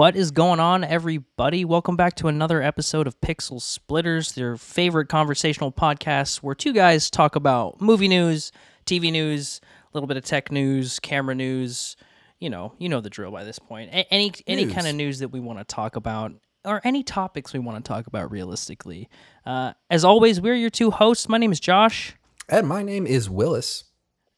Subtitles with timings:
[0.00, 1.62] What is going on, everybody?
[1.62, 7.10] Welcome back to another episode of Pixel Splitters, your favorite conversational podcast where two guys
[7.10, 8.50] talk about movie news,
[8.86, 11.96] TV news, a little bit of tech news, camera news.
[12.38, 13.90] You know, you know the drill by this point.
[13.90, 14.74] A- any any News.
[14.74, 16.32] kind of news that we want to talk about,
[16.64, 19.06] or any topics we want to talk about realistically.
[19.44, 21.28] Uh, as always, we're your two hosts.
[21.28, 22.14] My name is Josh,
[22.48, 23.84] And my name is Willis.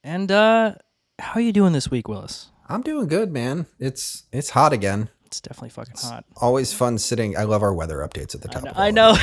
[0.03, 0.75] and uh,
[1.21, 2.51] how are you doing this week, Willis?
[2.69, 3.67] I'm doing good, man.
[3.79, 5.09] It's it's hot again.
[5.33, 6.27] It's definitely fucking hot.
[6.37, 7.39] Always fun sitting.
[7.39, 8.65] I love our weather updates at the top.
[8.65, 9.17] of all I know.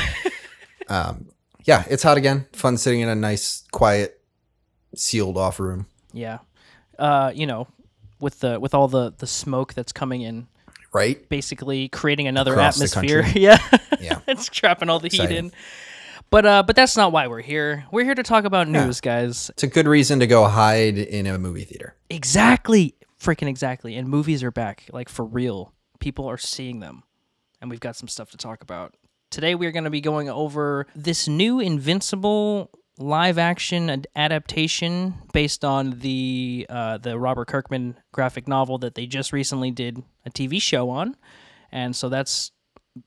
[0.88, 1.28] them.
[1.64, 2.48] Yeah, it's hot again.
[2.52, 4.20] Fun sitting in a nice, quiet,
[4.96, 5.86] sealed off room.
[6.12, 6.38] Yeah.
[6.98, 7.68] Uh, you know,
[8.18, 10.48] with the with all the the smoke that's coming in,
[10.92, 11.28] Right?
[11.28, 13.24] basically creating another Across atmosphere.
[13.36, 13.58] yeah.
[14.00, 14.18] Yeah.
[14.26, 15.52] it's trapping all the heat in.
[16.28, 17.84] But uh but that's not why we're here.
[17.92, 19.48] We're here to talk about news, guys.
[19.50, 21.94] It's a good reason to go hide in a movie theater.
[22.10, 22.96] Exactly.
[23.20, 23.94] Freaking exactly.
[23.96, 25.72] And movies are back, like for real.
[26.00, 27.04] People are seeing them.
[27.60, 28.94] And we've got some stuff to talk about.
[29.30, 35.98] Today we're going to be going over this new Invincible live action adaptation based on
[36.00, 40.90] the uh, the Robert Kirkman graphic novel that they just recently did a TV show
[40.90, 41.16] on.
[41.72, 42.50] And so that's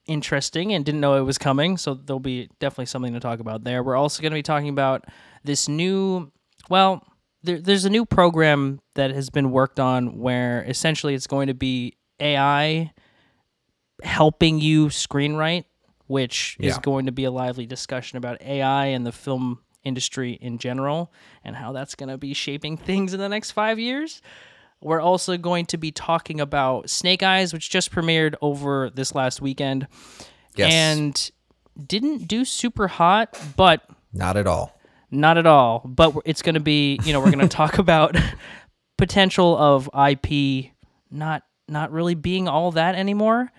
[0.07, 1.77] interesting and didn't know it was coming.
[1.77, 3.83] So there'll be definitely something to talk about there.
[3.83, 5.05] We're also going to be talking about
[5.43, 6.31] this new,
[6.69, 7.05] well,
[7.43, 11.53] there, there's a new program that has been worked on where essentially it's going to
[11.53, 12.91] be AI
[14.03, 15.65] helping you screenwrite,
[16.07, 20.57] which is going to be a lively discussion about AI and the film industry in
[20.57, 21.11] general
[21.43, 24.21] and how that's going to be shaping things in the next five years.
[24.81, 29.41] We're also going to be talking about Snake Eyes, which just premiered over this last
[29.41, 29.87] weekend
[30.55, 30.71] Yes.
[30.73, 31.31] and
[31.87, 34.77] didn't do super hot, but not at all.
[35.09, 35.79] not at all.
[35.85, 38.15] But it's going to be, you know, we're going to talk about
[38.97, 40.71] potential of IP
[41.09, 41.43] not
[41.73, 43.51] not really being all that anymore.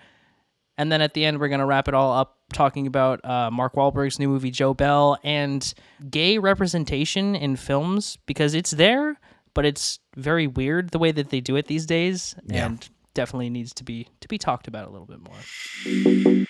[0.77, 3.49] And then at the end, we're going to wrap it all up talking about uh,
[3.51, 5.73] Mark Wahlberg's new movie Joe Bell and
[6.09, 9.17] gay representation in films because it's there,
[9.53, 12.65] but it's very weird the way that they do it these days, Yeah.
[12.65, 16.45] and definitely needs to be to be talked about a little bit more.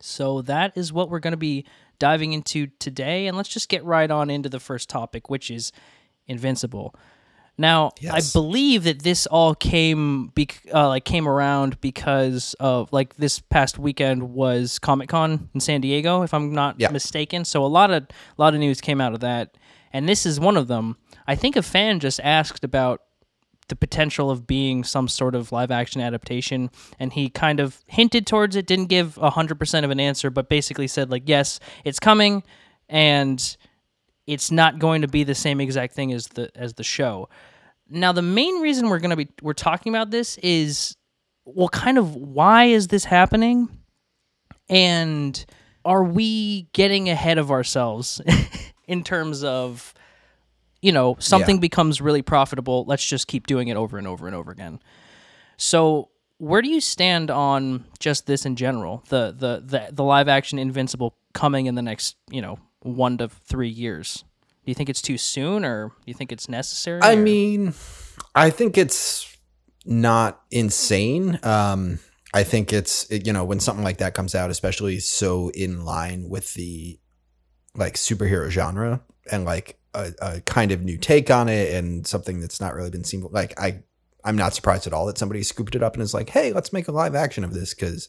[0.00, 1.64] So that is what we're going to be
[1.98, 5.72] diving into today, and let's just get right on into the first topic, which is
[6.26, 6.94] Invincible.
[7.58, 8.34] Now, Yes.
[8.34, 13.40] I believe that this all came bec- uh, like came around because of like this
[13.40, 16.90] past weekend was Comic Con in San Diego, if I'm not Yeah.
[16.90, 17.44] mistaken.
[17.44, 19.56] So a lot of a lot of news came out of that,
[19.92, 20.96] and this is one of them.
[21.26, 23.02] I think a fan just asked about
[23.68, 26.68] the potential of being some sort of live action adaptation
[26.98, 30.86] and he kind of hinted towards it didn't give 100% of an answer but basically
[30.86, 32.42] said like yes it's coming
[32.90, 33.56] and
[34.26, 37.28] it's not going to be the same exact thing as the as the show.
[37.88, 40.96] Now the main reason we're going to be we're talking about this is
[41.44, 43.68] well kind of why is this happening?
[44.68, 45.44] And
[45.84, 48.20] are we getting ahead of ourselves
[48.86, 49.92] in terms of
[50.80, 51.60] you know something Yeah.
[51.60, 54.80] becomes really profitable let's just keep doing it over and over and over again.
[55.56, 59.02] So where do you stand on just this in general?
[59.08, 63.28] The the the, the live action invincible coming in the next you know one to
[63.28, 64.24] three years
[64.64, 67.74] do you think it's too soon or do you think it's necessary I or- mean,
[68.34, 69.36] I think it's
[69.84, 71.40] not insane.
[71.42, 71.98] Um,
[72.32, 76.28] I think it's you know when something like that comes out, especially so in line
[76.28, 77.00] with the
[77.74, 82.40] like superhero genre and like a, a kind of new take on it and something
[82.40, 83.26] that's not really been seen.
[83.30, 83.80] Like I,
[84.24, 86.72] I'm not surprised at all that somebody scooped it up and is like, hey, let's
[86.72, 88.08] make a live action of this because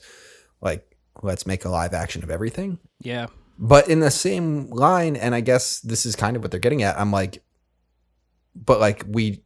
[0.61, 0.85] like
[1.23, 2.77] let's make a live action of everything.
[3.01, 3.25] yeah
[3.59, 6.83] But in the same line, and I guess this is kind of what they're getting
[6.83, 7.43] at, I'm like,
[8.55, 9.43] but like we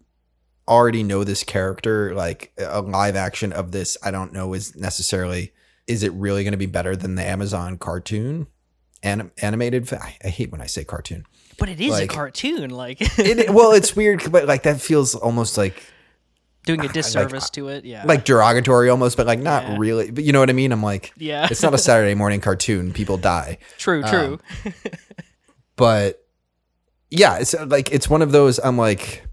[0.68, 5.54] already know this character, like a live action of this, I don't know is necessarily,
[5.88, 8.48] is it really going to be better than the Amazon cartoon?
[9.04, 11.24] Anim- animated, I, I hate when I say cartoon.
[11.60, 15.16] but it is Like- a cartoon like It, well, it's weird, but like that feels
[15.16, 15.84] almost like
[16.68, 19.76] doing a disservice to it yeah like derogatory almost, but like not Yeah.
[19.80, 20.12] really.
[20.12, 20.72] But you know what I mean?
[20.72, 22.94] I'm like, yeah it's not a Saturday morning cartoon.
[22.94, 23.58] People die.
[23.80, 24.40] true true
[25.76, 26.24] but
[27.10, 28.60] yeah, it's uh, like it's one of those.
[28.60, 29.26] I'm like,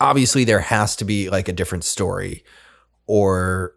[0.00, 2.44] obviously there has to be like a different story,
[3.06, 3.74] or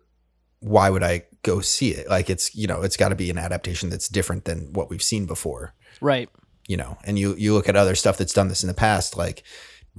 [0.60, 2.10] why would I go see it?
[2.10, 5.04] Like it's you know it's got to be an adaptation that's different than what we've
[5.04, 5.74] seen before.
[6.02, 6.30] right
[6.68, 9.18] You know, and you you look at other stuff that's done this in the past,
[9.18, 9.44] like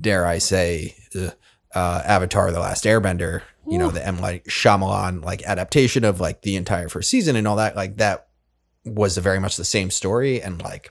[0.01, 1.31] dare I say, uh,
[1.75, 3.43] uh, Avatar: The Last Airbender.
[3.67, 7.47] You know, the M like Shyamalan like adaptation of like the entire first season and
[7.47, 7.77] all that.
[7.77, 8.29] Like that
[8.87, 10.91] was very much the same story, and like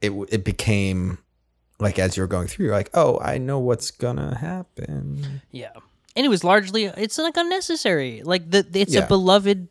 [0.00, 1.18] it it became
[1.80, 5.42] like as you're going through, you're like, oh, I know what's gonna happen.
[5.50, 5.72] Yeah.
[6.16, 8.22] And it was largely it's like unnecessary.
[8.24, 9.04] Like the it's Yeah.
[9.04, 9.68] a beloved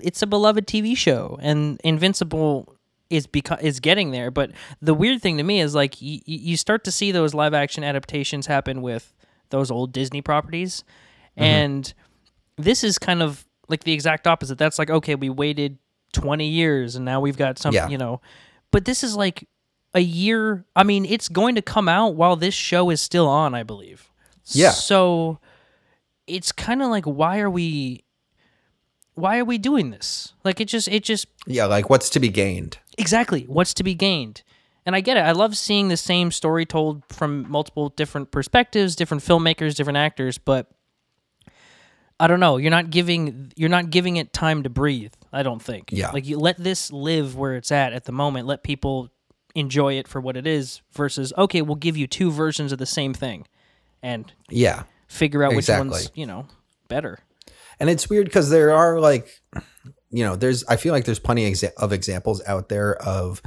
[0.00, 2.74] it's a beloved TV show and Invincible
[3.10, 6.56] is beco- is getting there, but the weird thing to me is like y- you
[6.56, 9.12] start to see those live action adaptations happen with
[9.50, 10.84] those old Disney properties
[11.36, 11.42] Mm-hmm.
[11.44, 11.94] and
[12.56, 14.58] this is kind of like the exact opposite.
[14.58, 15.78] That's like okay, we waited
[16.12, 17.88] 20 years and now we've got some, Yeah.
[17.88, 18.20] you know.
[18.72, 19.48] But this is like
[19.94, 20.64] a year.
[20.76, 24.10] I mean, it's going to come out while this show is still on, I believe.
[24.46, 24.70] Yeah.
[24.70, 25.38] So
[26.26, 28.04] it's kind of like why are we
[29.14, 30.32] why are we doing this?
[30.44, 32.78] Like it just it just Yeah, like what's to be gained?
[33.00, 34.42] Exactly what's to be gained.
[34.86, 35.20] And I get it.
[35.20, 40.38] I love seeing the same story told from multiple different perspectives, different filmmakers, different actors,
[40.38, 40.70] but
[42.18, 42.56] I don't know.
[42.56, 45.12] You're not giving you're not giving it time to breathe.
[45.32, 45.90] I don't think.
[45.90, 46.10] Yeah.
[46.10, 48.46] Like you let this live where it's at at the moment.
[48.46, 49.10] Let people
[49.54, 50.82] enjoy it for what it is.
[50.92, 53.46] Versus okay, we'll give you two versions of the same thing,
[54.02, 54.84] and Yeah.
[55.08, 56.46] figure out which one's you know
[56.88, 57.20] better.
[57.78, 59.40] And it's weird because there are like,
[60.10, 63.40] you know, there's, I feel like there's plenty of examples out there of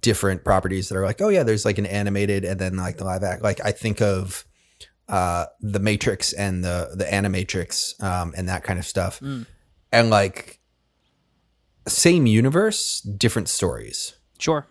[0.00, 3.04] different properties that are like, oh yeah, there's like an animated and then like the
[3.04, 3.42] live act.
[3.42, 4.44] Like I think of
[5.08, 9.20] uh the Matrix and the, the Animatrix um, and that kind of stuff.
[9.90, 10.58] And like,
[11.86, 14.66] same universe, different stories, Sure.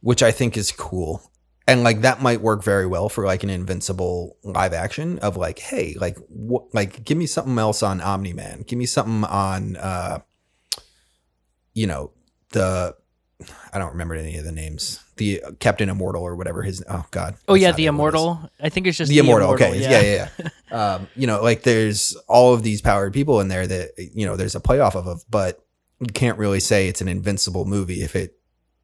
[0.00, 1.30] which I think is cool.
[1.66, 5.60] And like that might work very well for like an invincible live action of like,
[5.60, 8.62] hey, like what like give me something else on Omni Man.
[8.66, 10.18] Give me something on uh
[11.74, 12.12] you know,
[12.50, 12.94] the
[13.72, 15.02] I don't remember any of the names.
[15.16, 17.36] The Captain Immortal or whatever his oh god.
[17.48, 18.20] Oh yeah, the it, what it is.
[18.22, 18.50] immortal.
[18.60, 19.80] I think it's just The immortal, okay.
[19.80, 20.76] Yeah, yeah, yeah.
[20.94, 24.36] um, you know, like there's all of these powered people in there that you know,
[24.36, 25.64] there's a playoff of, of but
[26.00, 28.38] you can't really say it's an invincible movie if it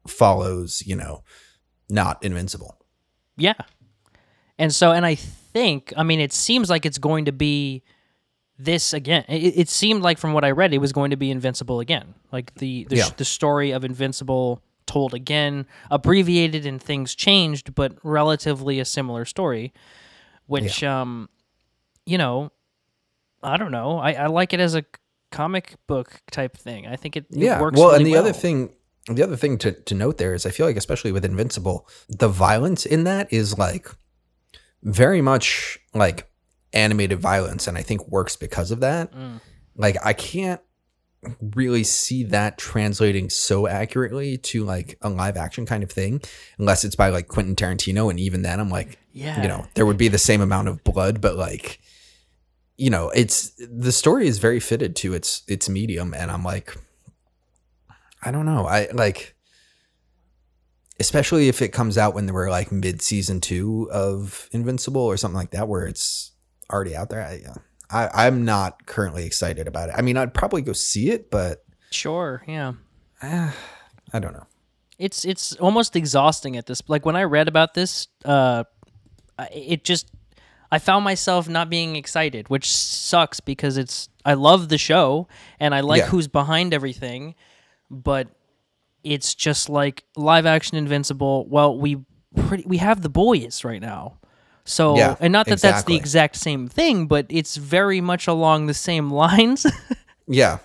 [0.07, 1.23] follows, you know,
[1.89, 2.77] not invincible.
[3.37, 3.55] Yeah.
[4.59, 7.83] And so, and I think, I mean, it seems like it's going to be
[8.59, 9.25] this again.
[9.27, 12.15] It, it seemed like from what I read, it was going to be Invincible again.
[12.31, 13.09] Like the the, Yeah.
[13.15, 19.73] the story of Invincible told again, abbreviated and things changed, but relatively a similar story.
[20.47, 21.27] Which, um,
[22.05, 22.51] you know,
[23.43, 23.99] I don't know.
[23.99, 24.85] I, I like it as a
[25.29, 26.87] comic book type thing.
[26.87, 27.59] I think it, it yeah.
[27.59, 27.77] works.
[27.77, 28.73] well, really and the other thing,
[29.07, 32.29] the other thing to, to note there is I feel like, especially with Invincible, the
[32.29, 33.89] violence in that is like
[34.83, 36.29] very much like
[36.73, 39.13] animated violence, and I think works because of that.
[39.13, 39.41] Mm.
[39.75, 40.61] Like, I can't
[41.55, 46.21] really see that translating so accurately to like a live action kind of thing
[46.59, 49.85] unless it's by like Quentin Tarantino and even then I'm like yeah, you know there
[49.85, 51.81] would be the same amount of blood but like
[52.77, 56.77] you know it's the story is very fitted to its its medium and i'm like
[58.23, 59.35] i don't know i like
[60.99, 65.35] especially if it comes out when we're like mid season two of invincible or something
[65.35, 66.31] like that where it's
[66.71, 67.41] already out there i
[67.89, 69.95] I, I'm not currently excited about it.
[69.97, 72.73] I mean, I'd probably go see it, but sure, yeah.
[73.21, 73.51] uh,
[74.13, 74.45] I don't know.
[74.99, 78.63] it's it's almost exhausting at this like when i read about this uh
[79.39, 80.09] I- it just
[80.71, 85.27] i found myself not being excited which sucks because it's i love the show
[85.59, 86.07] and i like Yeah.
[86.07, 87.35] who's behind everything
[87.91, 88.27] but
[89.03, 91.97] it's just like live action invincible well we
[92.47, 94.17] pretty we have the boys right now
[94.69, 98.67] so Yeah, and not that that's the exact same thing but it's very much along
[98.67, 99.65] the same lines
[100.27, 100.59] Yeah,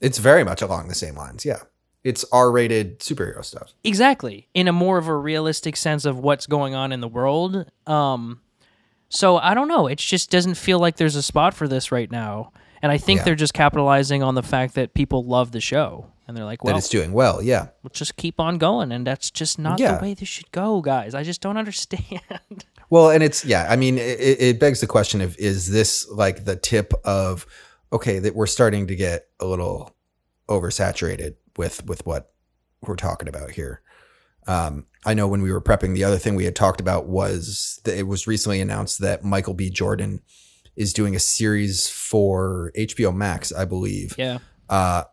[0.00, 1.44] it's very much along the same lines.
[1.44, 1.60] Yeah,
[2.04, 3.72] it's R-rated superhero stuff.
[3.82, 4.46] Exactly.
[4.54, 7.64] In a more of a realistic sense of what's going on in the world.
[7.86, 8.40] Um
[9.08, 9.86] so I don't know.
[9.86, 12.52] It just doesn't feel like there's a spot for this right now.
[12.82, 13.24] And I think Yeah.
[13.24, 16.08] they're just capitalizing on the fact that people love the show.
[16.28, 17.40] And they're like, That well, it's doing well.
[17.40, 18.92] Yeah, we'll just keep on going.
[18.92, 19.96] And that's just not Yeah.
[19.96, 21.14] the way this should go, guys.
[21.14, 22.20] I just don't understand.
[22.90, 23.66] Well, and it's yeah.
[23.68, 27.46] I mean, it, it begs the question of is this like the tip of
[27.92, 29.96] okay that we're starting to get a little
[30.48, 32.32] oversaturated with with what
[32.82, 33.82] we're talking about here.
[34.46, 37.80] Um, I know when we were prepping, the other thing we had talked about was
[37.84, 39.70] that it was recently announced that Michael B.
[39.70, 40.22] Jordan
[40.76, 44.38] is doing a series for HBO Max, I believe, yeah.
[44.68, 45.04] uh,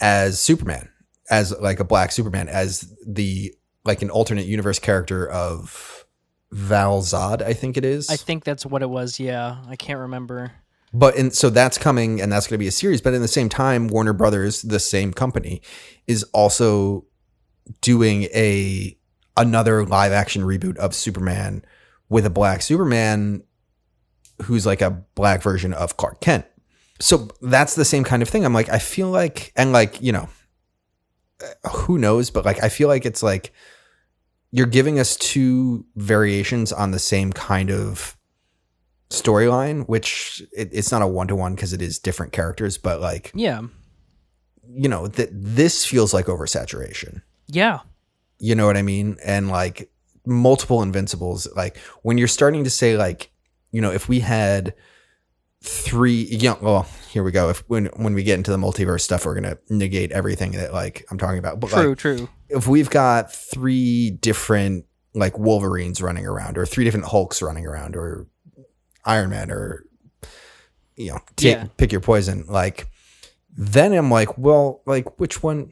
[0.00, 0.90] as Superman,
[1.30, 6.04] as like a black Superman, as the like an alternate universe character of
[6.50, 8.08] Val Zod, I think it is.
[8.08, 9.20] I think that's what it was.
[9.20, 9.58] Yeah.
[9.68, 10.52] I can't remember.
[10.92, 13.00] but and so that's coming, and that's going to be a series.
[13.00, 15.60] But in the same time, Warner Brothers, the same company,
[16.06, 17.04] is also
[17.82, 18.96] doing a
[19.36, 21.64] another live action reboot of Superman
[22.08, 23.42] with a black Superman
[24.44, 26.46] who's like a black version of Clark Kent.
[27.00, 28.44] So that's the same kind of thing.
[28.44, 30.28] I'm like, I feel like, and like, you know,
[31.42, 33.52] uh, who knows, but like, I feel like it's like
[34.50, 38.16] you're giving us two variations on the same kind of
[39.10, 43.00] storyline, which it, it's not a one to one because it is different characters, but
[43.00, 43.62] like Yeah.
[44.70, 47.22] you know that this feels like oversaturation.
[47.46, 47.80] Yeah.
[48.38, 49.16] You know what I mean?
[49.24, 49.90] And like
[50.26, 53.30] multiple invincibles, like when you're starting to say like,
[53.72, 54.74] you know, if we had
[55.62, 57.48] three, you know, well, here we go.
[57.50, 61.04] If when when we get into the multiverse stuff, we're gonna negate everything that like
[61.10, 61.60] I'm talking about.
[61.60, 62.28] But True, like, true.
[62.48, 67.96] If we've got three different like Wolverines running around, or three different Hulks running around,
[67.96, 68.26] or
[69.04, 69.84] Iron Man, or
[70.96, 71.66] you know, take, Yeah.
[71.76, 72.44] pick your poison.
[72.48, 72.88] Like,
[73.56, 75.70] then I'm like, well, like, which one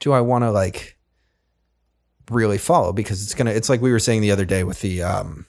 [0.00, 0.96] do I want to like
[2.30, 2.92] really follow?
[2.92, 5.46] Because it's gonna, it's like we were saying the other day with the um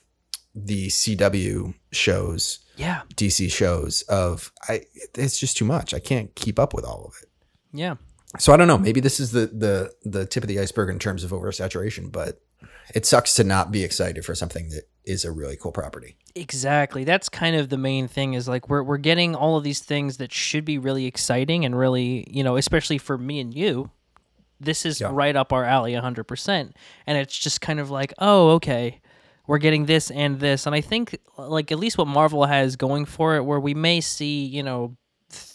[0.54, 3.02] the CW shows, Yeah.
[3.14, 4.82] DC shows of I,
[5.14, 5.92] it's just too much.
[5.92, 7.28] I can't keep up with all of it.
[7.72, 7.96] Yeah.
[8.38, 8.78] So I don't know.
[8.78, 12.40] Maybe this is the the the tip of the iceberg in terms of oversaturation, but
[12.94, 16.16] it sucks to not be excited for something that is a really cool property.
[16.34, 17.04] Exactly.
[17.04, 20.16] That's kind of the main thing is like we're we're getting all of these things
[20.18, 23.90] that should be really exciting and really, you know, especially for me and you.
[24.60, 25.10] This is Yeah.
[25.12, 26.72] right up our alley 100%.
[27.06, 29.00] And it's just kind of like, "Oh, okay.
[29.46, 33.04] We're getting this and this." And I think like at least what Marvel has going
[33.04, 34.96] for it where we may see, you know,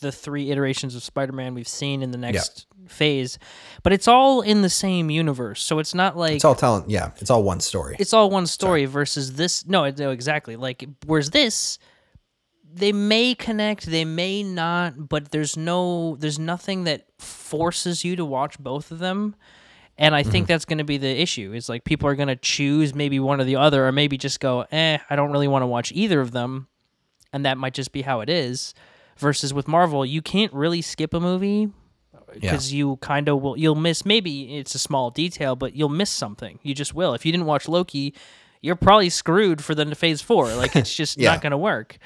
[0.02, 3.40] the three iterations of Spider-Man we've seen in the next phase,
[3.84, 5.62] but it's all in the same universe.
[5.64, 7.96] So it's not like It's all telling, yeah, it's all one story.
[8.00, 11.80] it's all one story versus this no no exactly like whereas this
[12.74, 18.24] they may connect they may not but there's no there's nothing that forces you to
[18.26, 19.36] watch both of them
[19.98, 22.36] and i think that's going to be the issue is like people are going to
[22.38, 25.64] choose maybe one or the other or maybe just go eh i don't really want
[25.64, 26.68] to watch either of them
[27.34, 28.74] and that might just be how it is
[29.22, 31.70] versus with marvel you can't really skip a movie
[32.34, 36.10] because you kind of will you'll miss maybe it's a small detail but you'll miss
[36.10, 36.60] something.
[36.64, 37.14] You just will.
[37.14, 38.14] If you didn't watch loki
[38.62, 40.54] you're probably screwed for the phase four.
[40.56, 41.32] Like it's just Yeah.
[41.32, 41.98] not going to work.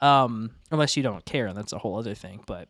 [0.00, 2.68] Um, unless you don't care and that's a whole other thing but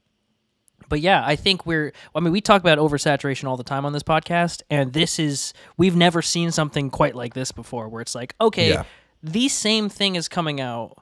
[0.89, 3.93] but yeah i think we're i mean we talk about oversaturation all the time on
[3.93, 8.15] this podcast and this is we've never seen something quite like this before where it's
[8.15, 8.85] like okay Yeah.
[9.23, 11.02] the same thing is coming out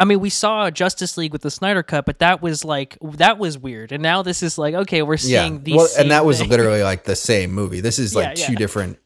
[0.00, 3.38] I mean, we saw Justice League with the Snyder Cut, but that was like that
[3.38, 3.92] was weird.
[3.92, 5.76] And now this is like, okay, we're yeah, seeing these.
[5.76, 7.80] well, and that was literally like the same movie.
[7.80, 8.58] This is like Yeah, two yeah.
[8.58, 8.98] different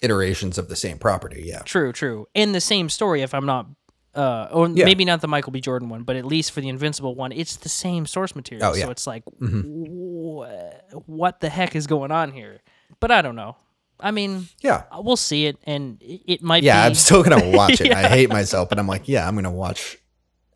[0.00, 1.42] iterations of the same property.
[1.46, 3.20] Yeah, true, true, in the same story.
[3.22, 3.66] If I'm not,
[4.14, 4.84] uh, or Yeah.
[4.86, 5.60] maybe not the Michael B.
[5.60, 8.66] Jordan one, but at least for the Invincible one, it's the same source material.
[8.66, 8.80] Oh, yeah.
[8.80, 8.86] Mm-hmm.
[8.86, 12.60] So it's like, wh- what the heck is going on here?
[13.00, 13.56] But I don't know.
[14.00, 16.82] I mean, yeah, we'll see it, and it it might yeah.
[16.82, 16.86] be.
[16.86, 17.92] I'm still gonna watch it.
[17.92, 19.98] I hate myself, but I'm like, yeah, I'm gonna watch.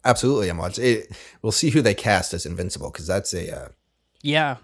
[0.09, 0.85] Absolutely, I'm watching.
[0.85, 1.13] It,
[1.43, 3.69] we'll see who they cast as Invincible because that's a uh,
[4.23, 4.57] yeah,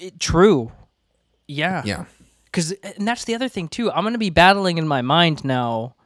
[0.00, 0.70] it- true.
[1.48, 2.04] Yeah, yeah,
[2.44, 3.90] because and that's the other thing too.
[3.90, 5.96] I'm going to be battling in my mind now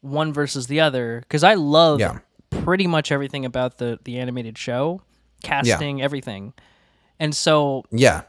[0.00, 2.20] one versus the other because i love Yeah.
[2.50, 5.02] pretty much everything about the the animated show
[5.42, 6.54] casting everything.
[7.18, 8.22] And so yeah,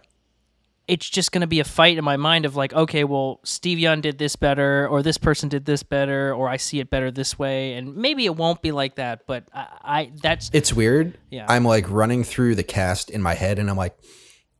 [0.87, 3.83] it's just going to be a fight in my mind of like okay well Steven
[3.83, 7.11] Yeun did this better or this person did this better or i see it better
[7.11, 11.17] this way and maybe it won't be like that but i, I that's it's weird.
[11.29, 11.45] Yeah.
[11.49, 13.97] I'm like running through the cast in my head, and I'm like,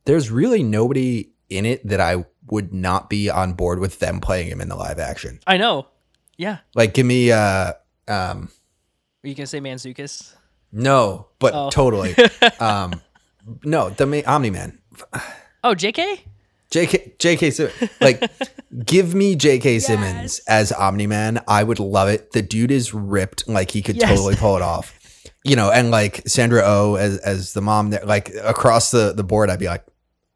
[0.06, 4.48] there's really nobody in it that I would not be on board with them playing
[4.50, 5.40] him in the live action.
[5.48, 5.88] i know
[6.38, 7.74] yeah Like, give me uh
[8.08, 8.50] um
[9.24, 10.34] are you going to say manzukis
[10.72, 11.70] no, but Oh.
[11.70, 12.14] totally.
[12.60, 13.02] um
[13.64, 14.80] no, the Omni Man.
[15.64, 16.22] Oh jk
[16.70, 17.92] JK JK Simmons.
[18.02, 18.30] Like
[18.86, 21.40] give me JK Simmons as Omni Man.
[21.48, 22.34] I would love it.
[22.34, 23.48] The dude is ripped.
[23.48, 24.10] Like he could Yes.
[24.10, 24.94] totally pull it off.
[25.46, 29.24] You know, and like Sandra O as as the mom there, like across the the
[29.24, 29.86] board, I'd be like,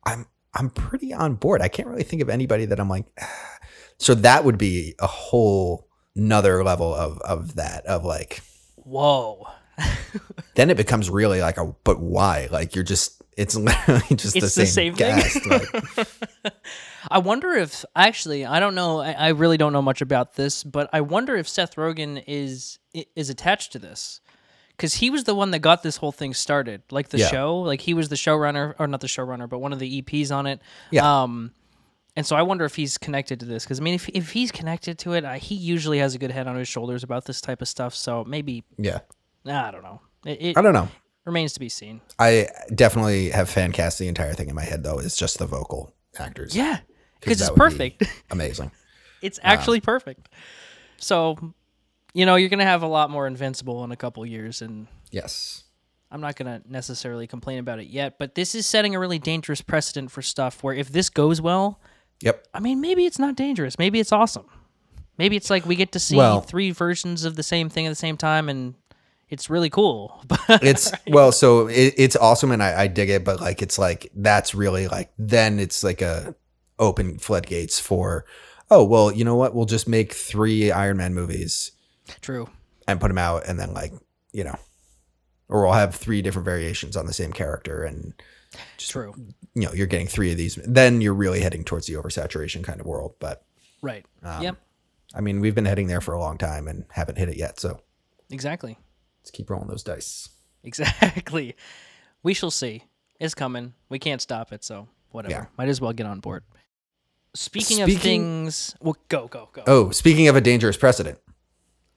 [0.05, 1.61] I'm I'm pretty on board.
[1.61, 3.03] I can't really think of anybody that I'm like
[3.97, 8.39] so that would be a whole another level of of that of like
[8.77, 9.47] whoa
[10.55, 14.55] then it becomes really like a but why like you're just it's literally just It's
[14.55, 15.49] the the same, same thing.
[15.49, 16.53] like,
[17.09, 20.63] I wonder if actually I don't know I, I really don't know much about this,
[20.63, 22.79] but I wonder if Seth Rogen is
[23.15, 24.21] is attached to this
[24.77, 27.27] because he was the one that got this whole thing started, like the Yeah.
[27.27, 30.35] show, like he was the showrunner or not the showrunner, but one of the EPs
[30.35, 30.59] on it.
[30.89, 31.23] Yeah.
[31.23, 31.51] Um,
[32.15, 34.51] and so I wonder if he's connected to this because I mean, if if he's
[34.51, 37.39] connected to it, I, he usually has a good head on his shoulders about this
[37.41, 37.95] type of stuff.
[37.95, 38.99] So maybe yeah
[39.45, 40.01] I don't know.
[40.25, 40.89] It, it I don't know.
[41.25, 42.01] Remains to be seen.
[42.19, 44.99] I definitely have fan cast the entire thing in my head though.
[44.99, 46.55] It's just the vocal actors.
[46.55, 46.79] Yeah,
[47.19, 48.03] because it's would be perfect.
[48.31, 48.71] Amazing.
[49.21, 50.29] It's actually um, perfect.
[50.97, 51.53] So,
[52.13, 55.63] you know, you're gonna have a lot more Invincible in a couple years, and Yes.
[56.13, 58.17] I'm not gonna necessarily complain about it yet.
[58.19, 61.79] But this is setting a really dangerous precedent for stuff where if this goes well,
[62.21, 62.47] Yep.
[62.53, 63.79] I mean, maybe it's not dangerous.
[63.79, 64.45] Maybe it's awesome.
[65.17, 67.89] Maybe it's like we get to see Well- three versions of the same thing at
[67.89, 68.75] the same time, and
[69.31, 70.23] it's really cool.
[70.49, 74.11] It's well, so it, it's awesome and I, I dig it, but like it's like
[74.15, 76.35] that's really like then it's like a
[76.77, 78.25] open floodgates for
[78.69, 79.55] oh well, you know what?
[79.55, 81.71] We'll just make three Iron Man movies
[82.21, 82.49] True.
[82.87, 83.93] and put them out, and then like
[84.33, 84.55] you know,
[85.49, 88.13] or we'll have three different variations on the same character, and
[88.77, 89.13] True.
[89.55, 90.59] you know you're getting three of these.
[90.65, 93.15] Then you're really heading towards the oversaturation kind of world.
[93.19, 93.43] But
[93.81, 94.05] Right.
[94.23, 94.57] Um, yep.
[95.13, 97.59] I mean, we've been heading there for a long time and haven't hit it yet.
[97.59, 97.81] So
[98.29, 98.77] Exactly.
[99.21, 100.29] Let's keep rolling those dice.
[100.63, 101.55] Exactly.
[102.23, 102.83] We shall see.
[103.19, 103.73] It's coming.
[103.89, 105.33] We can't stop it, so whatever.
[105.33, 105.45] Yeah.
[105.57, 106.43] Might as well get on board.
[107.33, 109.63] Speaking, of Speaking- things, well, go, go, go.
[109.65, 111.17] Oh, speaking of a dangerous precedent,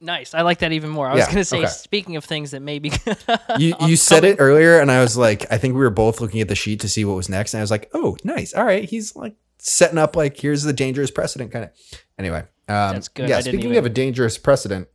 [0.00, 0.34] Nice.
[0.34, 1.08] I like that even more.
[1.08, 1.66] I was going to say, okay.
[1.68, 2.92] speaking of things that maybe.
[3.58, 6.42] you you said it earlier, and I was like, I think we were both looking
[6.42, 8.52] at the sheet to see what was next, and I was like, oh, nice.
[8.52, 11.70] All right, he's like setting up like here's the dangerous precedent kind of.
[12.18, 13.30] Anyway, um, That's good.
[13.30, 14.88] Yeah, I speaking even- of a dangerous precedent,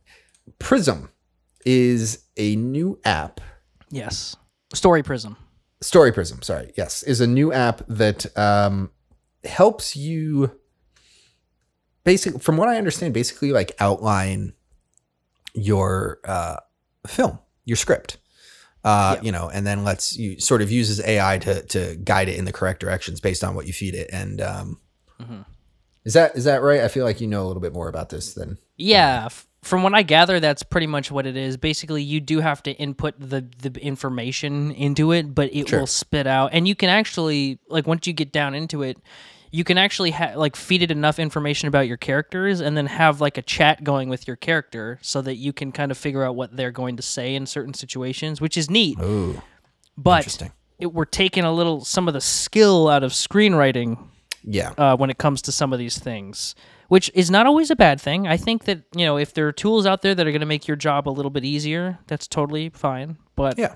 [0.60, 1.10] Prism
[1.66, 3.40] is a new app.
[3.90, 4.36] yes.
[4.72, 5.36] Story Prism.
[5.80, 8.90] Story Prism, sorry, yes, is a new app that um,
[9.44, 10.52] helps you.
[12.04, 14.52] Basically, from what I understand, basically like outline
[15.54, 16.56] your uh,
[17.06, 18.18] film, your script.
[18.84, 19.22] Uh, Yeah.
[19.22, 22.44] you know, and then lets you sort of uses AI to to guide it in
[22.46, 24.08] the correct directions based on what you feed it.
[24.12, 24.80] And um,
[25.20, 25.44] Mhm.
[26.04, 26.80] Is that is that right?
[26.80, 29.28] I feel like you know a little bit more about this than Yeah,
[29.62, 31.56] from what I gather, that's pretty much what it is.
[31.58, 35.80] Basically, you do have to input the the information into it, but it Sure.
[35.80, 38.96] will spit out, and you can actually like once you get down into it,
[39.50, 43.20] you can actually ha- like feed it enough information about your characters, and then have
[43.20, 46.34] like a chat going with your character, so that you can kind of figure out
[46.36, 48.96] what they're going to say in certain situations, which is neat.
[49.00, 49.42] oh,
[49.98, 50.52] But interesting.
[50.78, 53.98] it, we're taking a little some of the skill out of screenwriting
[54.44, 56.54] yeah, uh, when it comes to some of these things,
[56.88, 58.26] which is not always a bad thing.
[58.26, 60.46] I think that you know if there are tools out there that are going to
[60.46, 63.16] make your job a little bit easier, that's totally fine.
[63.36, 63.74] But yeah,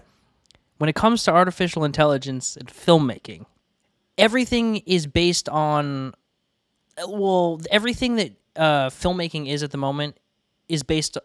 [0.79, 3.46] when it comes to artificial intelligence and filmmaking,
[4.18, 6.14] everything is based on
[7.09, 10.18] well, everything that uh, filmmaking is at the moment
[10.68, 11.18] is based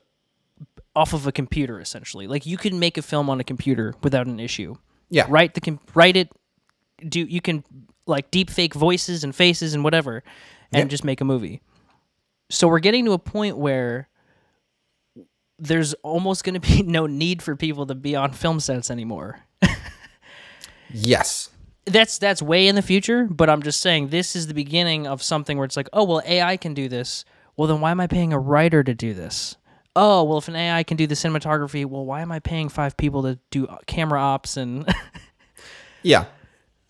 [0.95, 2.27] off of a computer essentially.
[2.27, 4.75] Like you can make a film on a computer without an issue
[5.09, 5.25] yeah.
[5.27, 6.31] write the com- write it
[7.07, 7.63] do you can
[8.09, 10.23] like deep fake voices and faces and whatever
[10.71, 10.85] and Yeah.
[10.85, 11.61] just make a movie
[12.49, 14.09] so we're getting to a point where
[15.57, 19.39] there's almost going to be no need for people to be on film sets anymore
[20.91, 21.49] Yes.
[21.85, 25.21] that's that's way in the future but i'm just saying this is the beginning of
[25.23, 27.25] something where it's like oh well ai can do this
[27.57, 29.55] well then why am i paying a writer to do this
[29.95, 32.95] oh well if an ai can do the cinematography well why am i paying five
[32.97, 34.87] people to do uh, camera ops and
[36.03, 36.25] Yeah.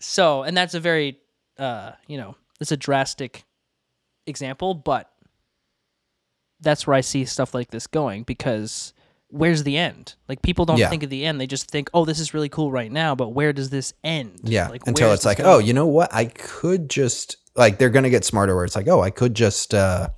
[0.00, 1.18] So, and that's a very,
[1.58, 3.44] uh, you know, it's a drastic
[4.26, 5.10] example, but
[6.60, 8.92] that's where I see stuff like this going because
[9.28, 10.14] where's the end?
[10.28, 10.88] Like people don't Yeah.
[10.90, 13.28] think of the end; they just think, "Oh, this is really cool right now," but
[13.30, 14.40] where does this end?
[14.44, 14.68] Yeah.
[14.68, 15.48] like, Until it's like, going?
[15.48, 16.12] oh, you know what?
[16.12, 19.72] I could just like they're gonna get smarter where it's like, oh, I could just
[19.74, 20.08] uh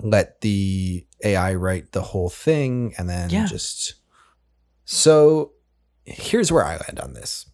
[0.00, 3.46] let the AI write the whole thing and then Yeah.
[3.46, 3.94] just
[4.84, 5.52] so
[6.04, 7.46] here's where I land on this.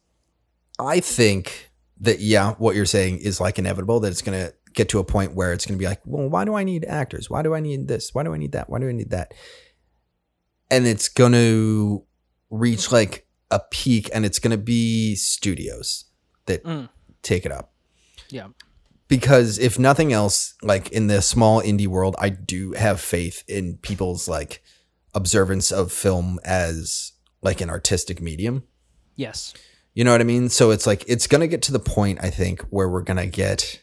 [0.81, 4.99] I think that yeah, what you're saying is like inevitable that it's gonna get to
[4.99, 7.29] a point where it's gonna be like, well, why do I need actors?
[7.29, 8.15] Why do I need this?
[8.15, 8.71] Why do I need that?
[8.71, 9.35] Why do I need that?
[10.71, 11.99] And it's gonna
[12.51, 16.05] reach like a peak and it's going to be studios
[16.47, 16.89] that Mm.
[17.23, 17.73] take it up
[18.29, 18.49] yeah,
[19.09, 23.77] because if nothing else like in the small indie world i do have faith in
[23.79, 24.63] people's like
[25.15, 27.13] observance of film as
[27.43, 28.63] like an artistic medium
[29.17, 29.53] yes,
[30.01, 30.49] you know what i mean?
[30.49, 33.83] So it's like it's to get to the point i think where we're to get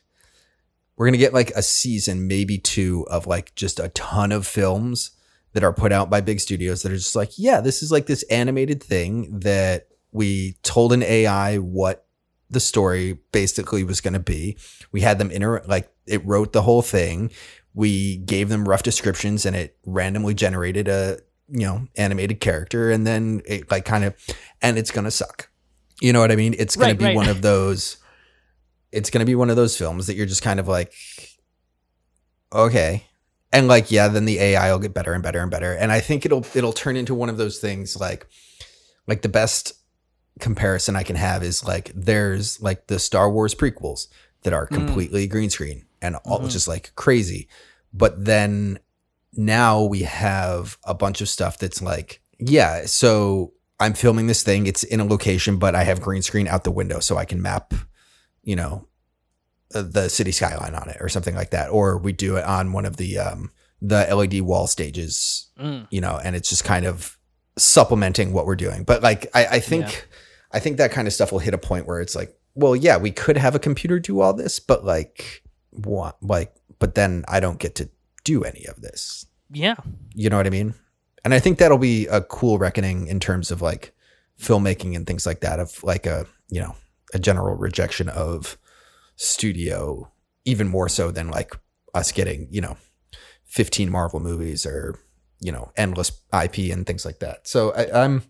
[0.96, 5.12] we're to get like a season maybe two of like just a ton of films
[5.54, 8.08] that are put out by big studios that are just like yeah this is like
[8.08, 12.08] this animated thing that we told an ai what
[12.50, 14.58] the story basically was going to be.
[14.92, 17.32] We had them inter like it wrote the whole thing.
[17.74, 23.06] We gave them rough descriptions and it randomly generated a you know animated character and
[23.06, 24.16] then it like kind of
[24.62, 25.50] and it's going to suck
[26.02, 27.16] you know what i mean it's going Right, to be right.
[27.16, 27.98] one of those
[28.92, 30.94] it's going to be one of those films that you're just kind of like
[32.54, 33.04] okay
[33.52, 36.00] and like yeah then the ai will get better and better and better and i
[36.00, 38.28] think it'll it'll turn into one of those things like
[39.06, 39.74] like the best
[40.40, 44.08] comparison i can have is like there's like the star wars prequels
[44.44, 44.76] that are Mm.
[44.76, 46.50] completely green screen and all Mhm.
[46.50, 47.48] just like crazy
[47.94, 48.80] but then
[49.34, 54.66] now we have a bunch of stuff that's like yeah so i'm filming this thing
[54.68, 57.42] it's in a location but i have green screen out the window so i can
[57.42, 57.74] map
[58.44, 58.88] you know
[59.76, 62.72] uh, the city skyline on it or something like that, or we do it on
[62.72, 65.86] one of the um, the LED wall stages, Mm.
[65.92, 67.18] you know, and it's just kind of
[67.58, 68.84] supplementing what we're doing.
[68.86, 70.00] But like, I, I think, Yeah.
[70.54, 72.96] I think that kind of stuff will hit a point where it's like, well, yeah,
[72.96, 77.42] we could have a computer do all this, but like, what, like, but then I
[77.42, 77.90] don't get to
[78.24, 79.26] do any of this.
[79.52, 79.76] Yeah.
[80.16, 80.76] You know what I mean?
[81.24, 83.94] And I think that'll be a cool reckoning in terms of like
[84.40, 86.76] filmmaking and things like that, of like a, you know,
[87.14, 88.58] a general rejection of
[89.16, 90.12] studio,
[90.46, 91.56] even more so than like
[91.94, 92.78] us getting, you know,
[93.46, 95.00] 15 Marvel movies or,
[95.40, 97.48] you know, endless IP and things like that.
[97.48, 98.24] So I, I'm,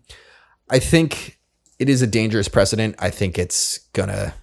[0.70, 1.38] I think
[1.78, 2.96] it is a dangerous precedent.
[2.98, 4.34] I think it's gonna,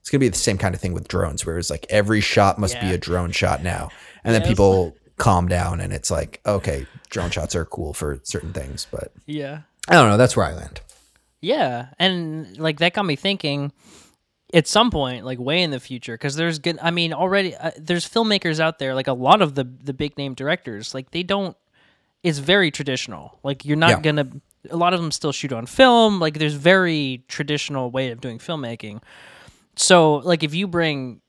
[0.00, 2.58] it's gonna be the same kind of thing with drones, where it's like every shot
[2.58, 3.90] must be a drone shot now,
[4.24, 8.52] and then people calm down and it's like, okay, drone shots are cool for certain
[8.52, 9.60] things, but Yeah.
[9.88, 10.16] I don't know.
[10.16, 10.80] That's where I land.
[11.40, 13.72] Yeah, and like that got me thinking.
[14.54, 16.78] At some point, like way in the future, because there's good.
[16.82, 18.94] I mean, already uh, there's filmmakers out there.
[18.94, 21.56] Like a lot of the the big name directors, like they don't.
[22.22, 23.38] It's very traditional.
[23.42, 24.00] Like you're not Yeah.
[24.00, 24.28] gonna.
[24.70, 26.20] A lot of them still shoot on film.
[26.20, 29.00] Like there's very traditional way of doing filmmaking.
[29.74, 31.22] So like if you bring,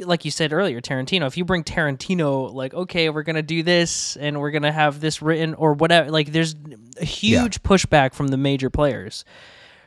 [0.00, 1.26] like you said earlier, Tarantino.
[1.26, 5.20] If you bring Tarantino, like okay, we're gonna do this and we're gonna have this
[5.22, 6.10] written or whatever.
[6.10, 6.54] Like there's
[7.00, 9.24] a huge pushback from the major players.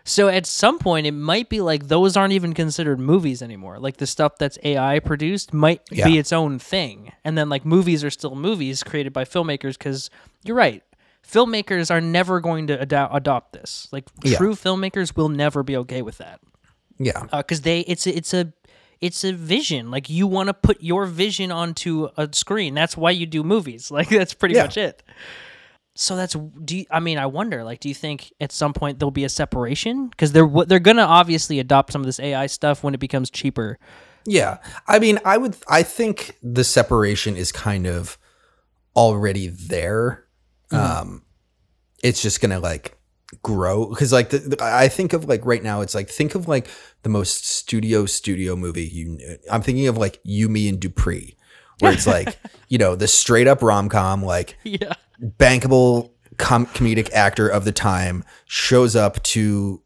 [0.03, 3.77] So at some point, it might be like those aren't even considered movies anymore.
[3.79, 6.05] Like the stuff that's AI produced might Yeah.
[6.05, 9.77] be its own thing, and then like movies are still movies created by filmmakers.
[9.77, 10.09] Because
[10.43, 10.81] you're right,
[11.25, 13.87] filmmakers are never going to ado- adopt this.
[13.91, 14.37] Like Yeah.
[14.37, 16.39] true filmmakers will never be okay with that
[16.97, 17.23] Yeah.
[17.31, 18.51] Uh, because they it's it's a
[19.01, 19.91] it's a vision.
[19.91, 22.73] Like you want to put your vision onto a screen.
[22.75, 23.91] That's why you do movies.
[23.97, 24.63] Like that's pretty Yeah.
[24.63, 25.03] much it.
[25.95, 28.99] So that's do you, I mean I wonder like do you think at some point
[28.99, 32.83] there'll be a separation because they're they're gonna obviously adopt some of this AI stuff
[32.83, 33.77] when it becomes cheaper.
[34.25, 34.59] Yeah.
[34.87, 38.19] I mean, I would, I think the separation is kind of
[38.95, 40.25] already there.
[40.71, 41.23] Um,
[42.03, 42.95] it's just going to like
[43.43, 46.47] grow because like the, the- I think of like right now, it's like, think of
[46.47, 46.67] like
[47.03, 49.17] the most studio studio movie you,
[49.51, 51.35] I'm thinking of like You, Me and Dupree,
[51.79, 52.37] where it's like,
[52.69, 54.93] you know, the straight up rom com, like Yeah.
[55.21, 59.81] bankable com- comedic actor of the time shows up to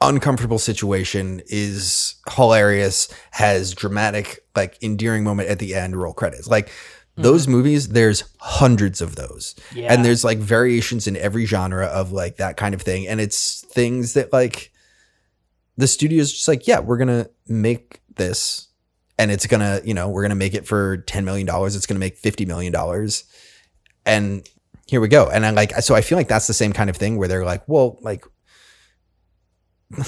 [0.00, 6.70] uncomfortable situation is hilarious has dramatic like endearing moment at the end roll credits like
[7.18, 7.52] those mm-hmm.
[7.52, 9.54] movies there's hundreds of those.
[9.74, 9.92] Yeah.
[9.92, 13.06] and there's like variations in every genre of like that kind of thing.
[13.06, 14.72] And it's things that like
[15.76, 18.68] the studio's just like yeah we're gonna make this
[19.18, 21.76] and it's gonna you know we're gonna make it for 10 million dollars.
[21.76, 23.24] It's gonna make 50 million dollars.
[24.06, 24.48] And
[24.86, 25.28] here we go.
[25.28, 27.44] And I'm like so i feel like that's the same kind of thing where they're
[27.44, 28.24] like well like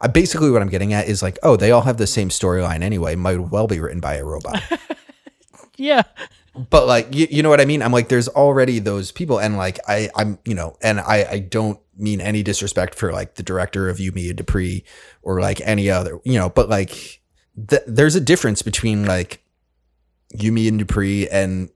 [0.00, 2.82] I basically what i'm getting at is like oh they all have the same storyline
[2.82, 3.14] anyway.
[3.14, 4.62] Might well be written by a robot.
[5.76, 6.02] Yeah.
[6.54, 9.56] But like you, you know what i mean i'm like there's already those people and
[9.56, 13.42] like i i'm you know and i i don't mean any disrespect for like the
[13.42, 14.84] director of you and dupree
[15.22, 17.22] or like any other you know but like
[17.68, 19.42] th- there's a difference between like
[20.34, 21.70] You, Me and Dupree and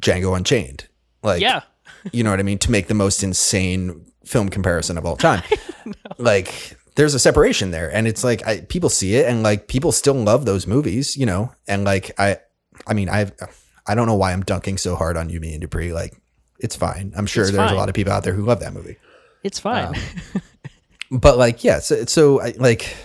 [0.00, 0.88] Django Unchained.
[1.22, 1.62] Like, yeah.
[2.12, 2.58] you know what I mean?
[2.58, 5.42] To make the most insane film comparison of all time.
[6.18, 7.92] like, there's a separation there.
[7.92, 11.26] And it's like, I, people see it and like people still love those movies, you
[11.26, 11.52] know?
[11.66, 12.38] And like, I,
[12.86, 13.32] I mean, I've,
[13.88, 15.92] I don't know why I'm dunking so hard on You, Me and Dupree.
[15.92, 16.14] Like,
[16.58, 17.12] it's fine.
[17.16, 17.74] I'm sure It's there's fine.
[17.74, 18.96] a lot of people out there who love that movie.
[19.42, 19.94] It's fine.
[19.94, 20.42] Um,
[21.20, 22.96] but like yeah so, so I, like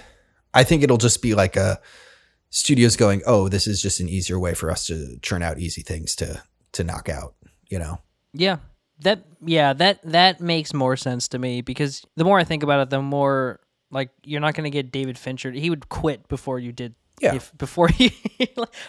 [0.56, 1.80] i think it'll just be like a
[2.50, 5.84] studios going oh this is just an easier way for us to churn out easy
[5.84, 6.42] things to
[6.72, 7.36] to knock out
[7.70, 8.00] you know
[8.34, 8.58] Yeah.
[9.02, 12.82] That yeah, that that makes more sense to me because the more I think about
[12.82, 15.50] it, the more like you're not going to get David Fincher.
[15.52, 17.36] He would quit before you did Yeah.
[17.36, 18.14] if before he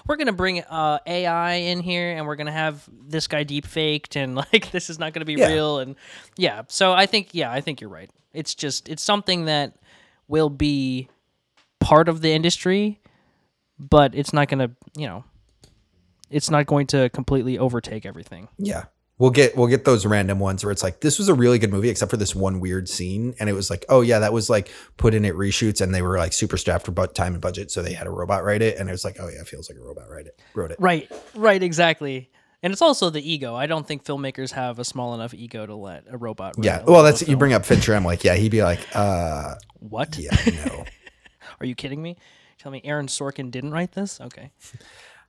[0.07, 3.42] we're going to bring uh AI in here and we're going to have this guy
[3.45, 5.49] deep faked and like this is not going to be Yeah.
[5.49, 5.97] real and
[6.37, 6.62] yeah.
[6.68, 8.11] So I think yeah, I think you're right.
[8.33, 9.77] It's just it's something that
[10.29, 11.09] will be
[11.81, 13.01] part of the industry,
[13.79, 15.25] but it's not going to, you know,
[16.31, 18.49] it's not going to completely overtake everything.
[18.59, 18.85] yeah
[19.23, 21.71] we'll get we'll get those random ones where it's like this was a really good
[21.71, 24.51] movie except for this one weird scene and it was like oh yeah that was
[24.51, 27.71] like put in at reshoots and they were like super strapped for time and budget
[27.71, 29.71] so they had a robot write it and it was like oh yeah it feels
[29.71, 32.31] like a robot write it wrote it Right, right, exactly.
[32.65, 33.55] And it's also the ego.
[33.57, 36.57] I don't think filmmakers have a small enough ego to let a robot.
[36.57, 39.55] write yeah well that's you bring up fincher i'm like yeah he'd be like uh
[39.79, 40.19] what?
[40.19, 40.85] yeah no
[41.61, 42.17] Are you kidding me?
[42.59, 44.21] Tell me Aaron Sorkin didn't write this?
[44.21, 44.51] Okay.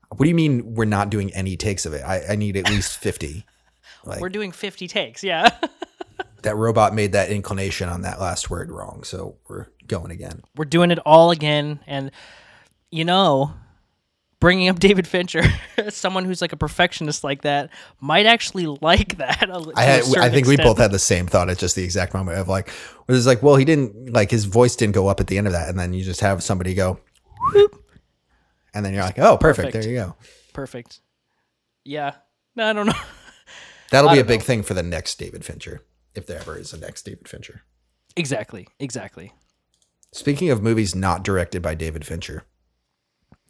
[0.09, 2.69] what do you mean we're not doing any takes of it i, I need at
[2.69, 3.45] least 50
[4.05, 5.23] like We're doing 50 takes.
[5.23, 5.49] Yeah.
[6.43, 10.65] that robot made that inclination on that last word wrong so we're going again We're
[10.65, 12.11] doing it all again and
[12.91, 13.51] you know,
[14.39, 15.41] bringing up David Fincher,
[15.89, 19.49] someone who's like a perfectionist like that, might actually like that.
[19.75, 22.37] I had, I think we both had the same thought at just the exact moment
[22.37, 25.25] of like, it was like, well, he didn't like his voice didn't go up at
[25.25, 26.99] the end of that, and then you just have somebody go,
[27.53, 27.83] "Whoop,"
[28.75, 29.83] and then you're like, oh, perfect, Perfect.
[29.85, 30.15] there you go.
[30.53, 30.99] perfect.
[31.83, 32.13] Yeah,
[32.55, 32.93] no, I don't know.
[33.93, 35.81] That'll I be a big thing for the next David Fincher,
[36.15, 37.61] if there ever is a next David Fincher.
[38.17, 39.31] exactly, exactly.
[40.11, 42.43] Speaking of movies not directed by David Fincher,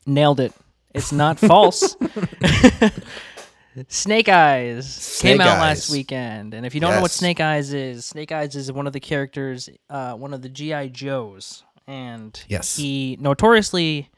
[0.06, 0.54] Nailed it.
[0.94, 1.96] It's not false.
[3.88, 5.62] Snake Eyes Snake came out Eyes.
[5.62, 8.86] last weekend, and if you don't know what Snake Eyes is, Snake Eyes is one
[8.86, 12.76] of the characters, uh, one of the GI Joes, and Yes.
[12.78, 14.10] he notoriously,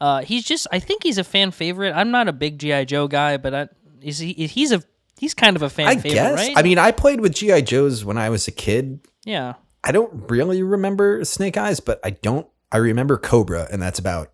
[0.00, 1.92] uh, he's just, I think he's a fan favorite.
[1.92, 3.68] I'm not a big GI Joe guy, but I,
[4.00, 4.32] is he?
[4.32, 4.82] He's a
[5.18, 6.38] he's kind of a fan I favorite, guess.
[6.38, 6.56] right?
[6.56, 9.00] I mean, I played with GI Joes when I was a kid.
[9.24, 12.46] yeah, I don't really remember Snake Eyes, but I don't.
[12.70, 14.32] I remember Cobra, and that's about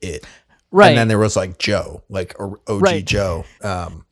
[0.00, 0.24] it.
[0.70, 0.88] right.
[0.90, 3.04] And then there was like Joe, like OG Right.
[3.04, 3.44] Joe.
[3.62, 4.04] Um,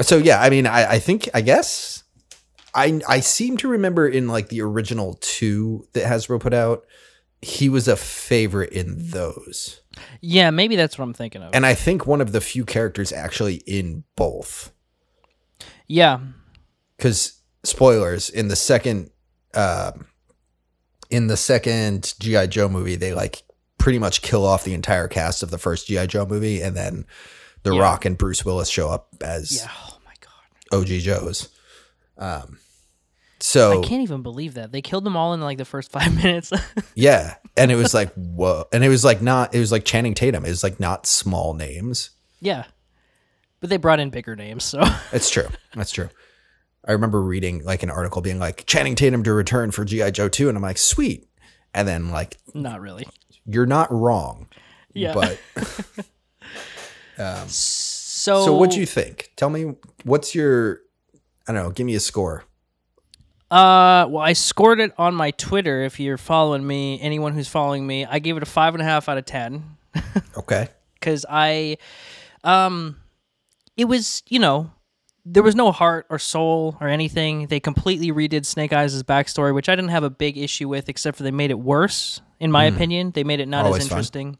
[0.00, 2.02] so yeah, I mean, I, I think, I guess,
[2.74, 6.84] I I seem to remember in like the original two that Hasbro put out,
[7.42, 9.82] he was a favorite in those,
[10.20, 11.54] yeah, maybe that's what I'm thinking of.
[11.54, 14.71] and I think one of the few characters actually in both.
[15.92, 16.18] Yeah,
[16.96, 19.10] Because spoilers in the second,
[19.54, 20.06] um,
[21.10, 23.42] in the second GI Joe movie, they like
[23.78, 27.04] pretty much kill off the entire cast of the first GI Joe movie, and then
[27.64, 27.80] The Yeah.
[27.82, 29.70] Rock and Bruce Willis show up as yeah.
[29.88, 30.80] Oh my god.
[30.80, 31.48] OG Joes.
[32.18, 32.58] Um,
[33.40, 36.14] so I can't even believe that they killed them all in like the first five
[36.14, 36.52] minutes.
[36.94, 40.14] yeah, and it was like whoa, and it was like not, it was like Channing
[40.14, 40.44] Tatum.
[40.44, 42.10] It was like not small names.
[42.40, 42.64] yeah,
[43.62, 45.48] but they brought in bigger names, so It's true.
[45.74, 46.10] That's true.
[46.86, 50.28] I remember reading like an article being like Channing Tatum to return for GI Joe
[50.28, 51.28] two, and I'm like sweet,
[51.72, 53.06] and then like not really.
[53.46, 54.48] you're not wrong.
[54.92, 55.14] Yeah.
[55.14, 55.38] But
[57.48, 59.30] So, so what do you think?
[59.36, 60.80] Tell me what's your
[61.46, 62.44] I don't know, give me a score.
[63.50, 65.82] Uh, well, I scored it on my Twitter.
[65.82, 68.84] If you're following me, anyone who's following me, I gave it a five and a
[68.84, 69.76] half out of ten
[70.36, 70.68] Okay.
[70.94, 71.76] because I,
[72.44, 72.96] um,
[73.82, 74.70] it was you know.
[75.24, 77.46] There was no heart or soul or anything.
[77.46, 81.16] They completely redid Snake Eyes' backstory, which I didn't have a big issue with, except
[81.16, 83.12] for they made it worse, in my opinion.
[83.12, 83.64] They made it not.
[83.64, 84.36] Always as interesting.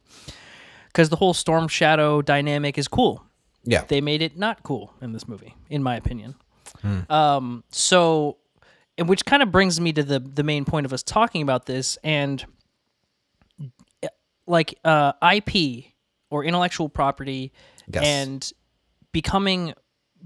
[0.88, 3.24] Because the whole Storm Shadow dynamic is cool.
[3.64, 3.84] Yeah.
[3.86, 6.34] they made it not cool in this movie, in my opinion.
[6.80, 7.00] Hmm.
[7.08, 8.38] Um, so,
[8.98, 11.66] and which kind of brings me to the the main point of us talking about
[11.66, 12.44] this, and
[14.48, 15.84] like uh, IP
[16.30, 17.52] or intellectual property,
[17.86, 18.04] Yes.
[18.04, 18.52] and
[19.12, 19.74] becoming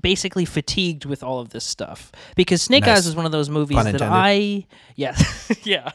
[0.01, 2.99] basically fatigued with all of this stuff because Snake Nice.
[2.99, 4.15] Eyes is one of those movies Pun that intended.
[4.15, 5.17] I yeah
[5.65, 5.91] yeah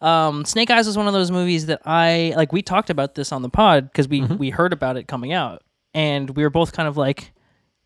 [0.00, 2.52] um, Snake Eyes was one of those movies that I like.
[2.52, 4.36] We talked about this on the pod because we Mm-hmm.
[4.38, 5.62] we heard about it coming out,
[5.94, 7.32] and we were both kind of like,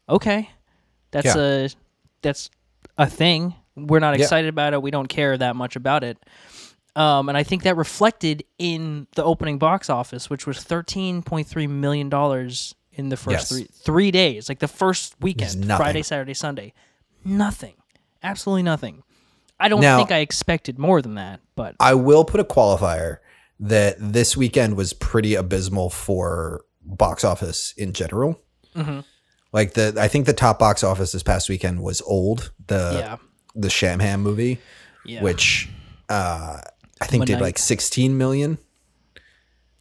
[0.09, 0.49] okay,
[1.11, 1.39] that's Yeah.
[1.65, 1.69] a
[2.23, 2.51] that's
[2.97, 3.55] a thing.
[3.77, 4.23] We're not Yeah.
[4.23, 4.83] excited about it.
[4.83, 6.17] We don't care that much about it.
[6.97, 11.49] Um, and I think that reflected in the opening box office, which was thirteen point
[11.49, 13.49] three million dollars in the first Yes.
[13.49, 15.67] three three days, like the first weekend.
[15.67, 16.73] Friday, Saturday, Sunday,
[17.25, 17.75] nothing,
[18.23, 19.03] absolutely nothing.
[19.59, 23.19] I don't Now- think I expected more than that, but I will put a qualifier
[23.61, 28.41] that this weekend was pretty abysmal for box office in general.
[28.75, 29.01] Mm-hmm.
[29.53, 33.17] Like the, I think the top box office this past weekend was old, the yeah,
[33.55, 34.59] the Shamham movie,
[35.05, 35.69] yeah, which
[36.09, 36.59] uh,
[37.01, 38.59] I think did like 16 million,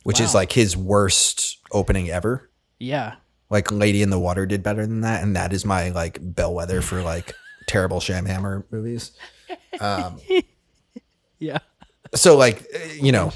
[0.03, 2.49] which is like his worst opening ever.
[2.79, 3.15] Yeah,
[3.49, 6.81] Like Lady in the Water did better than that, and that is my like bellwether
[6.81, 7.33] for like
[7.67, 9.11] terrible Shamhammer movies.
[11.39, 11.59] yeah.
[12.15, 13.31] So like eh, you know,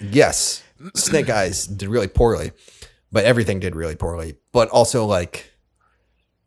[0.00, 0.62] yes,
[0.94, 2.52] Snake Eyes did really poorly,
[3.12, 4.36] but everything did really poorly.
[4.52, 5.52] But also like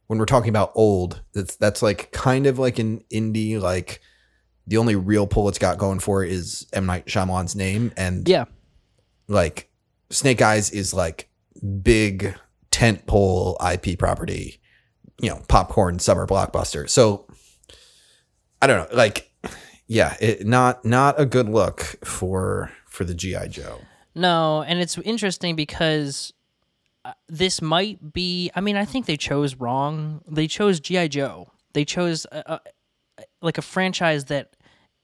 [0.08, 4.02] when we're talking about old, that's that's like kind of like an indie like
[4.67, 8.28] the only real pull it's got going for it is M Night Shyamalan's name, and
[8.28, 8.45] Yeah,
[9.28, 9.69] like
[10.10, 11.28] Snake Eyes is like
[11.82, 12.36] big
[12.72, 14.60] tent pole IP property,
[15.22, 16.89] you know, popcorn summer blockbuster.
[16.89, 17.28] So
[18.62, 19.32] I don't know, like
[19.88, 23.80] yeah, it, not not a good look for for the GI Joe.
[24.15, 26.34] no, and it's interesting because
[27.06, 28.52] uh, this might be.
[28.56, 30.22] I mean, I think they chose wrong.
[30.28, 31.52] They chose GI Joe.
[31.74, 32.60] They chose a,
[33.17, 34.56] a, like a franchise that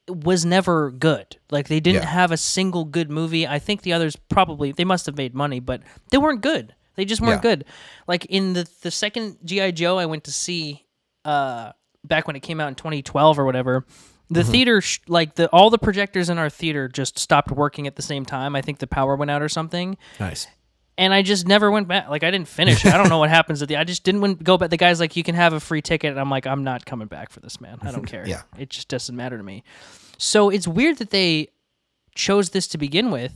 [0.08, 1.38] was never good.
[1.52, 2.10] Like they didn't Yeah.
[2.10, 3.48] have a single good movie.
[3.48, 6.76] I think the others probably they must have made money, but they weren't good.
[6.96, 7.56] They just weren't Yeah.
[7.56, 7.66] good.
[8.08, 10.86] Like in the the second GI Joe I went to see
[11.24, 11.72] uh
[12.04, 13.86] back when it came out in 2012 or whatever.
[14.30, 14.52] The Mm-hmm.
[14.52, 18.02] theater sh- like the all the projectors in our theater just stopped working at the
[18.02, 18.56] same time.
[18.56, 19.98] I think the power went out or something.
[20.20, 20.48] Nice.
[20.98, 22.10] And I just never went back.
[22.10, 22.86] Like I didn't finish.
[22.86, 22.94] it.
[22.94, 23.78] I don't know what happens at the.
[23.78, 24.70] I just didn't go back.
[24.70, 27.08] The guy's like, you can have a free ticket, and I'm like, I'm not coming
[27.08, 27.80] back for this, man.
[27.82, 28.28] I don't care.
[28.28, 28.44] Yeah.
[28.58, 29.64] it just doesn't matter to me.
[30.18, 31.50] So it's weird that they
[32.16, 33.34] chose this to begin with,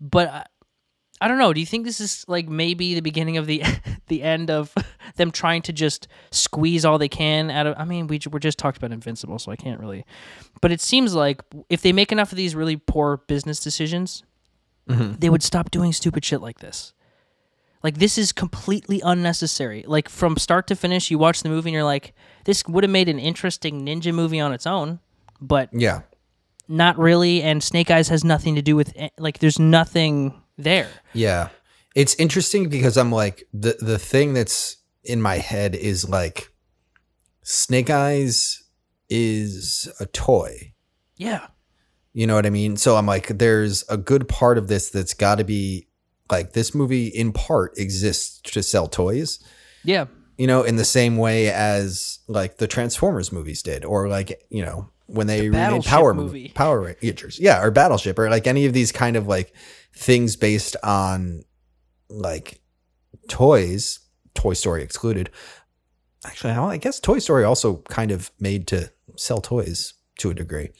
[0.00, 0.44] but I,
[1.20, 1.52] I don't know.
[1.52, 3.62] Do you think this is like maybe the beginning of the
[4.08, 4.74] the end of
[5.16, 7.74] them trying to just squeeze all they can out of?
[7.78, 10.04] I mean, we we're just talked about Invincible, so I can't really.
[10.60, 14.24] But it seems like if they make enough of these really poor business decisions,
[14.88, 15.14] Mm-hmm.
[15.18, 16.92] they would stop doing stupid shit like this.
[17.82, 19.84] Like this is completely unnecessary.
[19.86, 22.90] Like from start to finish, you watch the movie and you're like, this would have
[22.90, 24.98] made an interesting ninja movie on its own,
[25.40, 26.00] but Yeah.
[26.66, 27.42] not really.
[27.42, 29.38] And Snake Eyes has nothing to do with like.
[29.38, 30.88] There's nothing there.
[31.12, 31.50] Yeah.
[31.94, 36.50] It's interesting because I'm like the the thing that's in my head is like
[37.42, 38.62] Snake Eyes
[39.08, 40.72] is a toy.
[41.16, 41.46] Yeah.
[42.18, 42.76] You know what I mean?
[42.76, 45.86] So I'm like there's a good part of this that's got to be
[46.28, 49.38] like this movie in part exists to sell toys.
[49.84, 50.06] Yeah.
[50.36, 54.64] You know, in the same way as like the Transformers movies did or like, you
[54.64, 56.48] know, when they remade Battleship Power movie.
[56.56, 57.38] Power Rangers.
[57.38, 59.54] Yeah, or Battleship or like any of these kind of like
[59.94, 61.44] things based on
[62.10, 62.60] like
[63.28, 64.00] toys,
[64.34, 65.30] Toy Story excluded.
[66.26, 70.70] Actually, I guess Toy Story also kind of made to sell toys to a degree.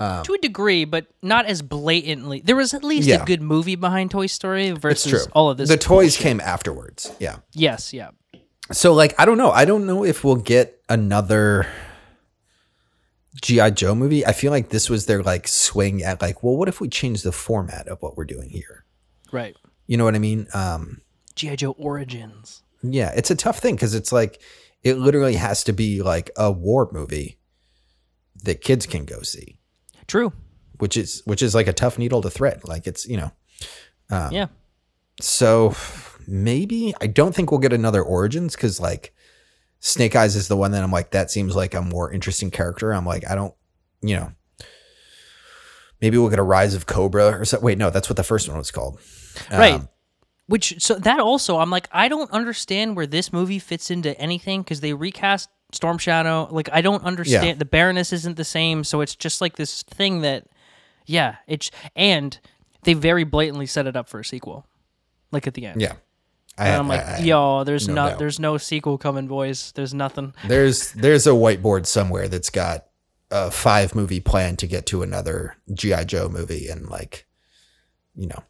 [0.00, 2.40] To a degree, but not as blatantly.
[2.44, 3.22] There was at least Yeah.
[3.22, 5.32] a good movie behind Toy Story versus true.
[5.32, 5.68] all of this.
[5.68, 6.22] The toys bullshit.
[6.22, 7.12] came afterwards.
[7.20, 7.36] Yeah.
[7.52, 8.10] Yes, yeah.
[8.72, 9.50] So like I don't know.
[9.50, 11.66] I don't know if we'll get another
[13.42, 14.26] GI Joe movie.
[14.26, 17.22] I feel like this was their like swing at like, well, what if we change
[17.22, 18.84] the format of what we're doing here?
[19.32, 19.56] Right.
[19.86, 20.46] You know what I mean?
[20.54, 21.02] Um
[21.36, 21.56] G.I.
[21.56, 22.62] Joe Origins.
[22.82, 24.40] yeah, it's a tough thing cuz it's like
[24.82, 27.38] it literally has to be like a war movie
[28.42, 29.58] that kids can go see,
[30.10, 30.32] True.
[30.78, 32.62] which is which is like a tough needle to thread.
[32.64, 33.30] Like it's, you know.
[34.10, 34.46] Um, yeah.
[35.20, 35.74] So
[36.26, 39.14] maybe I don't think we'll get another Origins because like
[39.78, 42.92] Snake Eyes is the one that I'm like that seems like a more interesting character.
[42.92, 43.54] I'm like I don't,
[44.02, 44.32] you know,
[46.00, 47.60] maybe we'll get a Rise of Cobra or so.
[47.60, 48.98] Wait, no, that's what the first one was called.
[49.50, 49.74] Right.
[49.74, 49.88] Um,
[50.46, 54.62] Which so that also I'm like I don't understand where this movie fits into anything
[54.62, 56.48] because they recast Storm Shadow.
[56.50, 57.54] Like I don't understand Yeah.
[57.54, 60.46] the Baroness isn't the same, so it's just like this thing that
[61.06, 62.38] yeah, it's and
[62.82, 64.66] they very blatantly set it up for a sequel.
[65.32, 65.80] Like at the end.
[65.80, 65.94] yeah.
[66.58, 68.18] I, And I'm like, I- I- yo, there's no not doubt.
[68.18, 69.72] there's no sequel coming, boys.
[69.76, 70.34] There's nothing.
[70.46, 72.86] there's there's a whiteboard somewhere that's got
[73.30, 77.26] a five movie plan to get to another GI Joe movie and like,
[78.16, 78.42] you know,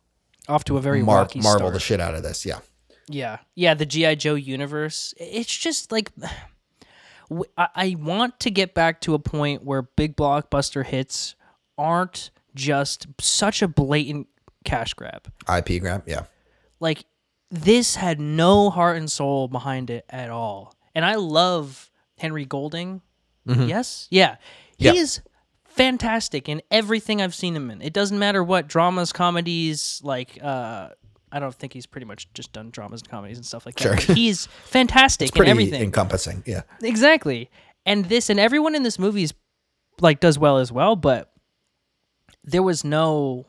[0.49, 1.75] Off to a very mar- marvel start.
[1.75, 2.47] the shit out of this.
[2.47, 2.61] Yeah.
[3.09, 5.13] Yeah, yeah, the GI Joe universe.
[5.19, 6.11] It's just like
[7.57, 11.35] I, I want to get back to a point where big blockbuster hits
[11.79, 14.27] aren't just such a blatant
[14.65, 15.33] cash grab.
[15.49, 16.03] IP grab.
[16.07, 16.25] Yeah.
[16.81, 17.05] Like
[17.51, 20.75] this had no heart and soul behind it at all.
[20.95, 23.03] And I love Henry Golding.
[23.47, 24.37] Yes, yeah,
[24.77, 24.93] he Yeah.
[24.93, 25.21] is
[25.65, 27.83] fantastic in everything I've seen him in.
[27.83, 30.39] It doesn't matter what dramas, comedies, like.
[30.43, 30.91] uh
[31.33, 34.01] I don't think he's pretty much just done dramas and comedies and stuff like that.
[34.03, 34.15] Sure.
[34.15, 35.83] He's fantastic in Pretty everything.
[35.83, 36.43] encompassing.
[36.47, 36.63] Yeah.
[36.83, 37.51] Exactly.
[37.87, 39.35] And this and everyone in this movie is
[40.01, 41.33] like does well as well, but
[42.45, 43.47] there was no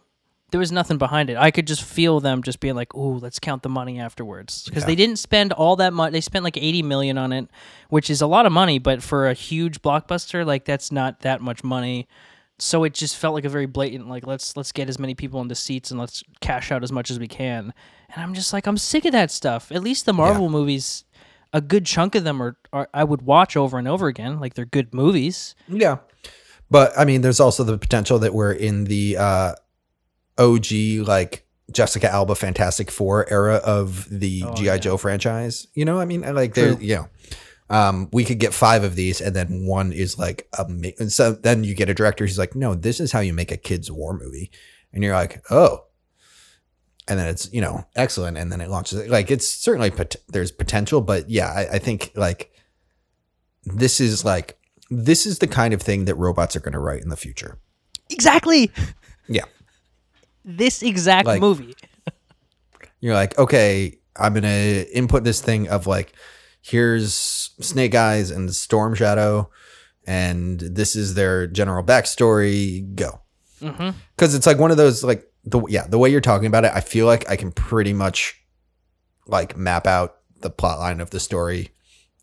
[0.51, 1.37] there was nothing behind it.
[1.37, 4.83] I could just feel them just being like, "Ooh, let's count the money afterwards." Because
[4.85, 6.11] they didn't spend all that much.
[6.11, 7.47] They spent like 80 million on it,
[7.89, 11.39] which is a lot of money, but for a huge blockbuster, like that's not that
[11.41, 12.05] much money.
[12.61, 15.41] So it just felt like a very blatant like let's let's get as many people
[15.41, 17.73] into seats and let's cash out as much as we can.
[18.13, 19.71] And I'm just like I'm sick of that stuff.
[19.71, 21.03] At least the Marvel movies
[21.53, 24.39] a good chunk of them are, are I would watch over and over again.
[24.39, 25.55] Like they're good movies.
[25.67, 25.97] Yeah.
[26.69, 29.55] But I mean, there's also the potential that we're in the uh,
[30.37, 30.71] OG,
[31.05, 34.77] like Jessica Alba Fantastic Four era of the G.I.
[34.77, 35.67] Joe franchise.
[35.73, 36.83] You know, I mean, I like, there, True.
[36.83, 37.09] you know,
[37.71, 41.11] um, we could get five of these and then one is like, a, ma- and
[41.11, 43.57] so then you get a director who's like, no, this is how you make a
[43.57, 44.51] kid's war movie.
[44.93, 45.85] And you're like, oh.
[47.07, 48.37] And then it's, you know, excellent.
[48.37, 49.07] And then it launches.
[49.07, 52.51] Like, it's certainly, pot- there's potential, but yeah, I, I think like
[53.63, 54.57] this is like,
[54.89, 57.57] this is the kind of thing that robots are going to write in the future.
[58.09, 58.69] Exactly.
[59.29, 59.45] Yeah.
[60.43, 61.73] This exact Like- movie.
[62.99, 66.13] You're like, okay, I'm going to input this thing of like,
[66.61, 67.13] here's
[67.59, 69.49] Snake Eyes and Storm Shadow,
[70.05, 72.95] and this is their general backstory.
[72.95, 73.21] Go.
[73.61, 73.97] Mm-hmm.
[74.15, 76.71] Because it's like one of those, like, the yeah, the way you're talking about it,
[76.73, 78.39] I feel like I can pretty much
[79.27, 81.69] like map out the plot line of the story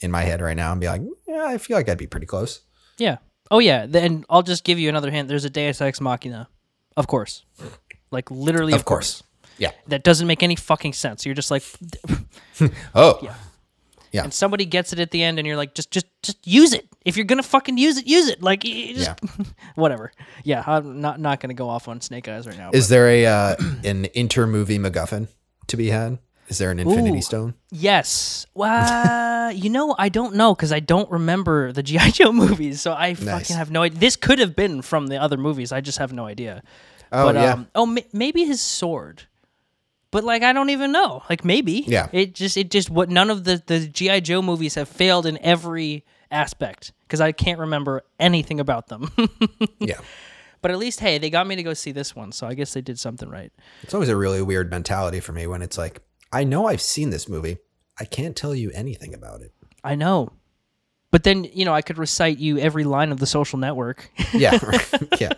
[0.00, 2.26] in my head right now and be like, yeah, I feel like I'd be pretty
[2.26, 2.60] close.
[2.98, 3.18] Yeah.
[3.50, 3.86] Oh yeah.
[3.86, 5.28] Then I'll just give you another hint.
[5.28, 6.48] There's a Deus Ex Machina,
[6.96, 7.44] of course.
[8.10, 9.22] Like literally, of, Of course.
[9.58, 9.72] Yeah.
[9.88, 11.26] That doesn't make any fucking sense.
[11.26, 11.64] You're just like,
[12.94, 13.18] Oh.
[13.22, 13.34] Yeah.
[14.12, 14.24] Yeah.
[14.24, 16.88] and somebody gets it at the end, and you're like, just, just, just use it.
[17.04, 18.42] If you're gonna fucking use it, use it.
[18.42, 19.10] Like, just,
[19.74, 20.12] whatever.
[20.44, 22.70] Yeah, I'm not not gonna go off on Snake Eyes right now.
[22.72, 25.28] Is there a uh, an inter movie MacGuffin
[25.68, 26.18] to be had?
[26.48, 27.22] Is there an Infinity Ooh.
[27.22, 27.54] Stone?
[27.70, 28.46] Yes.
[28.54, 32.94] Well, you know, I don't know because I don't remember the GI Joe movies, so
[32.94, 33.98] I fucking have no idea.
[33.98, 35.72] This could have been from the other movies.
[35.72, 36.62] I just have no idea.
[37.12, 37.52] Oh but, yeah.
[37.52, 39.24] Um, oh, ma- maybe his sword.
[40.10, 41.22] But like, I don't even know.
[41.28, 41.84] Like, maybe.
[41.86, 42.08] Yeah.
[42.12, 45.38] It just, it just, what none of the the GI Joe movies have failed in
[45.42, 49.10] every aspect because I can't remember anything about them.
[49.78, 50.00] yeah.
[50.62, 52.72] but at least, hey, they got me to go see this one, so I guess
[52.72, 53.52] they did something right.
[53.82, 56.00] It's always a really weird mentality for me when it's like,
[56.32, 57.58] I know I've seen this movie.
[57.98, 59.52] I can't tell you anything about it.
[59.82, 60.32] I know.
[61.10, 64.10] But then, you know, I could recite you every line of the social network.
[64.32, 64.58] Yeah.
[65.18, 65.32] yeah.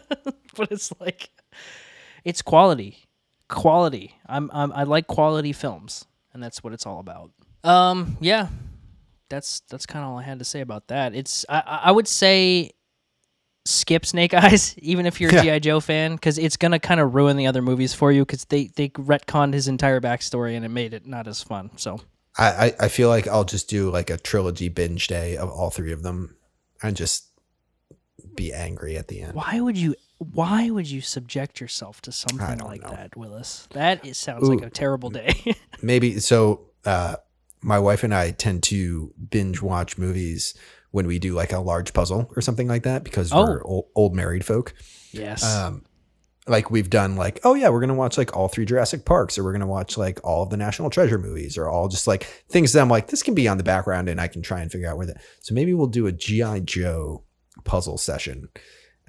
[0.56, 1.30] but it's like
[2.24, 3.06] it's quality
[3.50, 4.14] quality.
[4.26, 7.30] I'm, I'm i like quality films and that's what it's all about.
[7.64, 8.48] Um yeah.
[9.28, 11.14] That's that's kind of all i had to say about that.
[11.14, 12.70] It's i i would say
[13.66, 15.58] skip snake eyes even if you're a Yeah.
[15.58, 18.46] gi joe fan because it's gonna kind of ruin the other movies for you because
[18.46, 22.00] they they retconned his entire backstory and it made it not as fun so.
[22.38, 25.68] I, I, I feel like I'll just do like a trilogy binge day of all
[25.70, 26.36] three of them
[26.82, 27.26] and just
[28.36, 29.34] be angry at the end.
[29.34, 32.90] why would you why would you subject yourself to something like know.
[32.90, 35.32] that willis that is, sounds like a terrible day
[35.82, 37.16] Maybe so uh
[37.62, 40.54] my wife and I tend to binge watch movies
[40.92, 43.42] when we do like a large puzzle or something like that because Oh.
[43.44, 44.74] we're old, old married folk.
[45.12, 45.84] yes Um
[46.46, 49.44] like we've done like oh yeah we're gonna watch like all three Jurassic Parks or
[49.44, 52.72] we're gonna watch like all of the National Treasure movies or all just like things
[52.72, 54.88] that I'm like this can be on the background and I can try and figure
[54.90, 57.24] out where that so maybe we'll do a GI Joe
[57.64, 58.48] puzzle session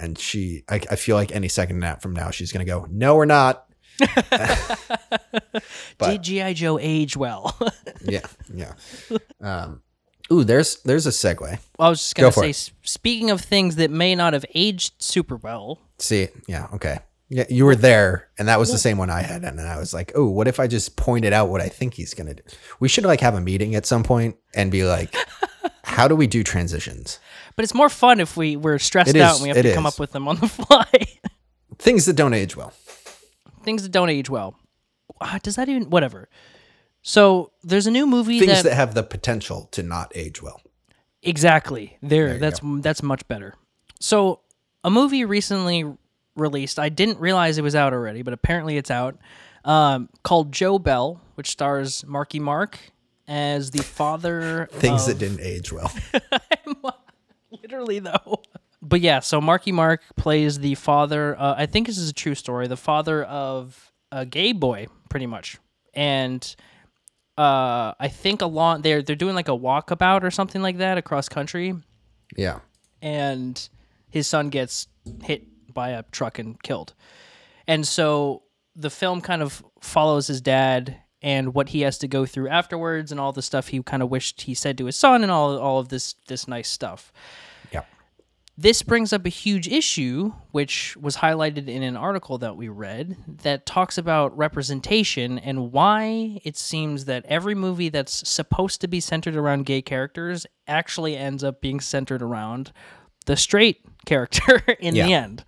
[0.02, 3.16] and she I, I feel like any second nap from now she's gonna go no
[3.16, 3.68] we're not
[6.00, 7.56] Did GI Joe age well?
[8.02, 8.74] yeah yeah
[9.42, 9.82] um
[10.32, 12.50] ooh there's there's a segue I was just gonna for say.
[12.50, 12.72] it.
[12.82, 17.00] Speaking of things that may not have aged super well, see yeah okay
[17.30, 19.78] yeah you were there and that was the same one I had and then I
[19.78, 22.44] was like oh what if I just pointed out what I think he's gonna do
[22.80, 25.16] we should like have a meeting at some point and be like
[25.92, 27.20] how do we do transitions
[27.56, 29.86] but it's more fun if we we're stressed It out and we have to come
[29.86, 29.94] is.
[29.94, 30.86] up with them on the fly.
[31.78, 32.74] things that don't age well
[33.64, 34.56] things that don't age well.
[35.20, 36.28] Ah, Does that even whatever?
[37.04, 40.62] So there's a new movie things that, that have the potential to not age well
[41.22, 42.34] exactly there.
[42.34, 43.56] you that's that's much better.
[44.00, 44.40] So
[44.84, 45.86] a movie recently
[46.36, 46.80] released.
[46.80, 49.18] I didn't realize it was out already, but apparently it's out.
[49.64, 52.80] Um, called Joe Bell, which stars Marky Mark
[53.32, 54.68] as the father.
[54.72, 55.92] things of, that didn't age well
[57.52, 58.42] literally though.
[58.82, 61.38] But yeah, so Marky Mark plays the father.
[61.40, 62.68] Uh, I think this is a true story.
[62.68, 65.60] The father of a gay boy, pretty much,
[65.94, 66.44] and
[67.38, 71.30] uh, I think along they're they're doing like a walkabout or something like that across
[71.30, 71.76] country,
[72.36, 72.60] yeah
[73.02, 73.70] and
[74.10, 74.88] his son gets
[75.24, 76.94] hit by a truck and killed.
[77.68, 78.44] And so
[78.76, 83.12] the film kind of follows his dad and what he has to go through afterwards
[83.12, 85.58] and all the stuff he kind of wished he said to his son and all
[85.58, 87.12] all of this this nice stuff.
[87.72, 87.84] yeah
[88.58, 93.16] This brings up a huge issue which was highlighted in an article that we read
[93.44, 99.00] that talks about representation and why it seems that every movie that's supposed to be
[99.00, 102.72] centered around gay characters actually ends up being centered around
[103.26, 105.44] the straight character in the end.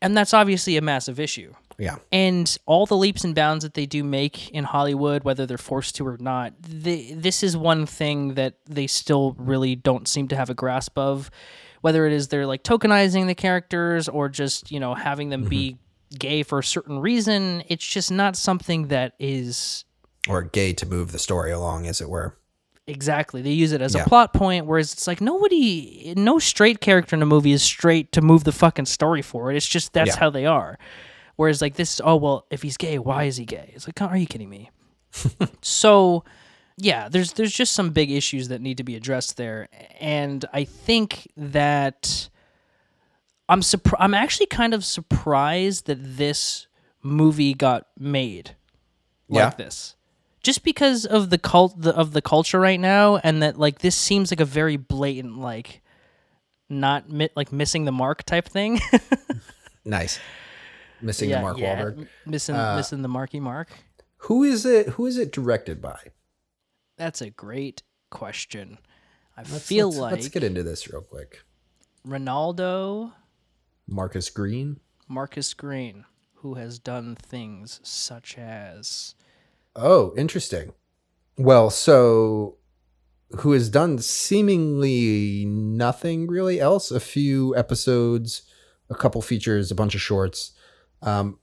[0.00, 1.54] And that's obviously a massive issue.
[1.78, 5.58] Yeah And all the leaps and bounds that they do make in Hollywood, whether they're
[5.58, 10.28] forced to or not, they, this is one thing that they still really don't seem
[10.28, 11.30] to have a grasp of.
[11.80, 15.72] Whether it is they're like tokenizing the characters or just, you know, having them be
[15.72, 16.16] mm-hmm.
[16.18, 19.84] gay for a certain reason, it's just not something that is
[20.28, 22.36] or gay to move the story along as it were
[22.88, 23.42] exactly.
[23.42, 24.02] They use it as Yeah.
[24.02, 28.10] a plot point, whereas it's like nobody, no straight character in a movie is straight
[28.12, 29.54] to move the fucking story forward.
[29.54, 30.18] It's just that's Yeah.
[30.18, 30.78] how they are.
[31.38, 33.70] Whereas like this, is oh well, if he's gay, why is he gay?
[33.74, 34.70] It's like, are you kidding me?
[35.62, 36.24] so,
[36.76, 39.68] yeah, there's there's just some big issues that need to be addressed there,
[40.00, 42.28] and I think that
[43.48, 44.02] I'm surprised.
[44.02, 46.66] I'm actually kind of surprised that this
[47.04, 48.56] movie got made
[49.28, 49.50] like Yeah.
[49.50, 49.94] this
[50.42, 53.94] just because of the cult the, of the culture right now and that like this
[53.94, 55.80] seems like a very blatant like
[56.68, 58.80] not mi- like missing the mark type thing
[59.84, 60.18] nice
[61.02, 62.08] missing yeah, the Mark yeah, Wahlberg.
[62.26, 63.68] missing Uh, missing the marky mark.
[64.22, 65.98] who is it who is it directed by?
[66.96, 68.78] That's a great question.
[69.36, 71.42] I Let's- feel let's, like let's get into this real quick.
[72.04, 73.12] Reinaldo
[73.86, 74.80] Marcus Green?
[75.08, 76.04] Marcus green
[76.36, 79.14] who has done things such as
[79.76, 80.72] Oh, interesting.
[81.36, 82.56] Well, so
[83.40, 86.90] who has done seemingly nothing really else?
[86.90, 88.42] A few episodes,
[88.90, 90.52] a couple features, a bunch of shorts,
[91.02, 91.38] um,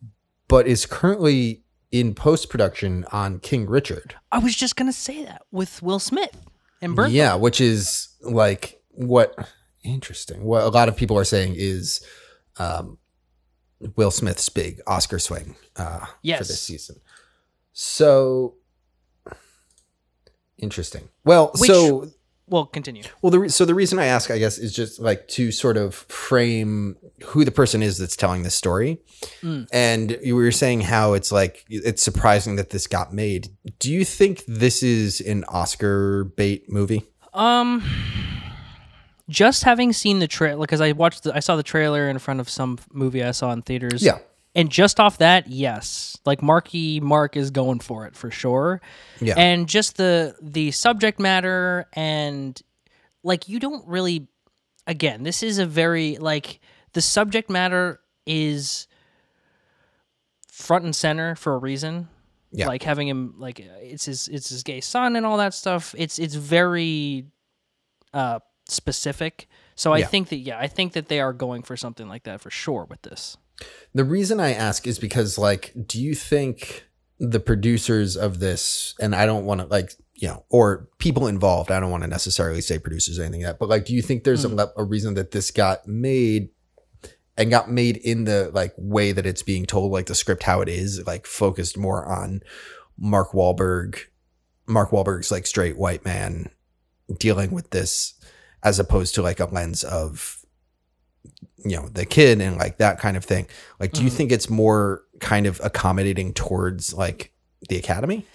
[0.47, 4.15] but is currently in post production on King Richard.
[4.31, 6.35] I was just gonna say that with Will Smith
[6.81, 7.11] and Bertha.
[7.11, 9.35] Yeah, which is like what
[9.83, 10.43] interesting.
[10.43, 12.03] What a lot of people are saying is
[12.57, 12.97] um,
[13.95, 16.97] Will Smith's big Oscar swing uh, for this season.
[17.73, 18.55] So
[20.57, 21.09] interesting.
[21.23, 22.09] Well, Which- so
[22.47, 23.01] Well, continue.
[23.21, 25.77] well, the re- so the reason I ask, I guess, is just like to sort
[25.77, 28.99] of frame who the person is that's telling this story.
[29.41, 29.67] Mm.
[29.73, 33.49] And you were saying how it's like it's surprising that this got made.
[33.79, 37.03] Do you think this is an Oscar bait movie?
[37.33, 37.83] Um,
[39.27, 42.39] just having seen the trailer, because I watched, the, I saw the trailer in front
[42.39, 44.03] of some movie I saw in theaters.
[44.03, 44.19] Yeah.
[44.55, 48.81] And just off that, yes, like Marky Mark is going for it for sure.
[49.21, 49.33] Yeah.
[49.37, 52.59] and just the the subject matter and
[53.23, 54.27] like you don't really
[54.87, 56.59] again this is a very like
[56.93, 58.87] the subject matter is
[60.51, 62.07] front and center for a reason
[62.51, 62.67] Yeah.
[62.67, 66.19] like having him like it's his it's his gay son and all that stuff it's
[66.19, 67.25] it's very
[68.13, 68.39] uh
[68.69, 70.05] specific so i Yeah.
[70.07, 72.85] think that yeah i think that they are going for something like that for sure
[72.89, 73.37] with this
[73.93, 76.85] The reason I ask is because, like, do you think
[77.19, 81.71] the producers of this, and I don't want to, like, you know, or people involved,
[81.71, 84.01] I don't want to necessarily say producers or anything like that, but, like, do you
[84.01, 84.59] think there's a, hmm.
[84.77, 86.49] a reason that this got made
[87.37, 90.61] and got made in the, like, way that it's being told, like, the script, how
[90.61, 92.41] it is, like, focused more on
[92.97, 93.99] Mark Wahlberg,
[94.67, 96.49] Mark Wahlberg's, like, straight white man
[97.17, 98.13] dealing with this
[98.63, 100.44] as opposed to, like, a lens of,
[101.63, 103.47] you know the kid and like that kind of thing
[103.79, 104.13] like do you Mhm.
[104.13, 107.31] think it's more kind of accommodating towards like
[107.69, 108.25] the academy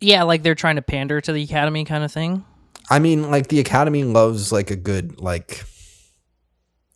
[0.00, 2.44] yeah like they're trying to pander to the academy kind of thing
[2.90, 5.64] i mean like the academy loves like a good like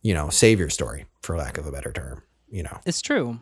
[0.01, 3.39] you know savior story for lack of a better term you know It's true.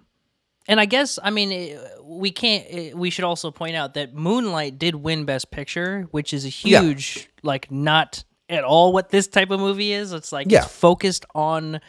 [0.67, 2.63] And I guess I mean eh, we can't.
[2.69, 6.49] eh, We should also point out that Moonlight did win Best Picture, which is a
[6.67, 6.81] Yeah.
[6.83, 10.11] huge, like, not at all what this type of movie is.
[10.13, 10.63] It's like Yeah.
[10.63, 11.79] it's focused on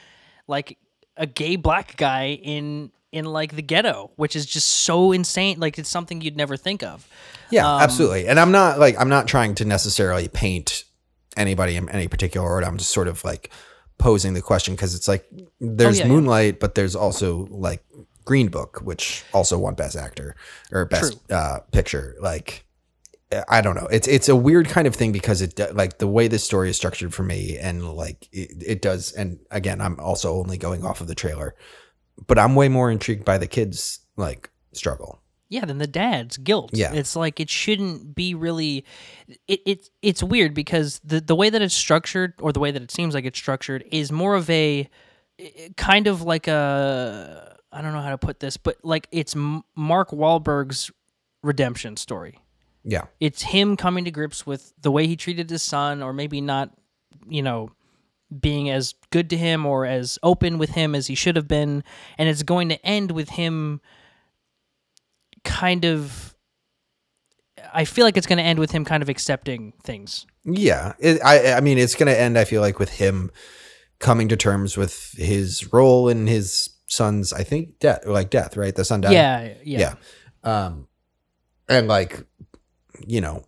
[0.46, 0.78] like
[1.16, 5.60] a gay black guy in in like the ghetto, which is just so insane.
[5.60, 7.06] Like it's something you'd never think of.
[7.50, 10.84] yeah Um, absolutely and i'm not like i'm not trying to necessarily paint
[11.36, 13.50] anybody in any particular order i'm just sort of like
[13.98, 15.28] posing the question because it's like
[15.60, 16.12] there's Oh, yeah, yeah.
[16.12, 17.84] moonlight but there's also like
[18.24, 20.34] green book which also won best actor
[20.70, 22.64] or best uh picture like
[23.48, 23.86] I don't know.
[23.90, 26.76] It's it's a weird kind of thing because it like the way this story is
[26.76, 29.12] structured for me, and like it, it does.
[29.12, 31.54] And again, I'm also only going off of the trailer,
[32.26, 35.20] but I'm way more intrigued by the kids' like struggle.
[35.48, 36.70] Yeah, than the dad's guilt.
[36.72, 36.94] Yeah.
[36.94, 38.84] it's like it shouldn't be really.
[39.46, 42.82] It, it it's weird because the the way that it's structured, or the way that
[42.82, 44.88] it seems like it's structured, is more of a
[45.76, 50.10] kind of like a I don't know how to put this, but like it's Mark
[50.10, 50.90] Wahlberg's
[51.42, 52.38] redemption story.
[52.84, 56.40] Yeah, It's him coming to grips with the way he treated his son, or maybe
[56.40, 56.70] not,
[57.28, 57.70] you know,
[58.40, 61.84] being as good to him or as open with him as he should have been,
[62.18, 63.80] and it's going to end with him
[65.44, 66.34] kind of
[67.74, 70.26] I feel like it's going to end with him kind of accepting things.
[70.44, 70.94] yeah.
[70.98, 72.38] It, I I mean, it's gonna end.
[72.38, 73.30] I feel like with him
[73.98, 78.74] coming to terms with his role in his son's, I think death, like death, right?
[78.74, 79.12] The son died.
[79.12, 79.78] Yeah, yeah.
[79.78, 79.94] yeah
[80.44, 80.88] um
[81.68, 82.24] and like
[83.06, 83.44] you know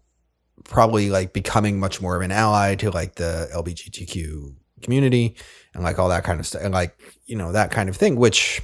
[0.64, 5.36] probably like becoming much more of an ally to like the lbgtq community
[5.74, 6.96] and like all that kind of stuff and like
[7.26, 8.62] you know that kind of thing which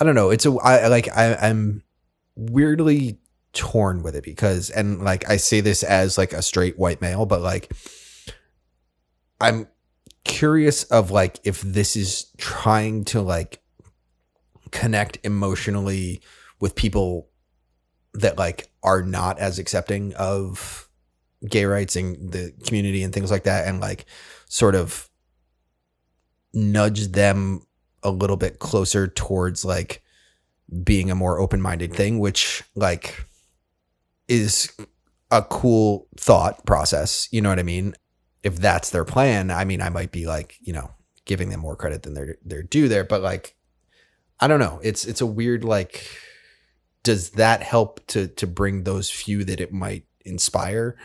[0.00, 1.82] i don't know it's a i like I, i'm
[2.36, 3.18] weirdly
[3.52, 7.24] torn with it because and like i say this as like a straight white male
[7.24, 7.72] but like
[9.40, 9.68] i'm
[10.24, 13.60] curious of like if this is trying to like
[14.70, 16.20] connect emotionally
[16.60, 17.28] with people
[18.14, 20.88] that like are not as accepting of
[21.48, 24.06] gay rights and the community and things like that and like
[24.48, 25.10] sort of
[26.52, 27.66] nudge them
[28.02, 30.02] a little bit closer towards like
[30.82, 33.26] being a more open-minded thing which like
[34.28, 34.72] is
[35.30, 37.94] a cool thought process you know what i mean
[38.42, 40.90] if that's their plan i mean i might be like you know
[41.24, 43.56] giving them more credit than they're they're due there but like
[44.40, 44.80] I don't know.
[44.82, 46.06] It's it's a weird like
[47.04, 50.96] does that help to to bring those few that it might inspire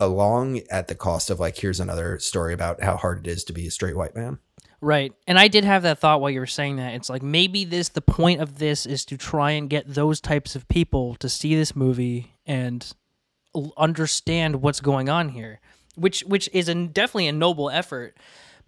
[0.00, 3.52] along at the cost of like here's another story about how hard it is to
[3.52, 4.38] be a straight white man?
[4.80, 5.12] Right.
[5.26, 6.94] And I did have that thought while you were saying that.
[6.94, 10.56] It's like maybe this the point of this is to try and get those types
[10.56, 12.92] of people to see this movie and
[13.76, 15.60] understand what's going on here,
[15.94, 18.16] which which is a, definitely a noble effort.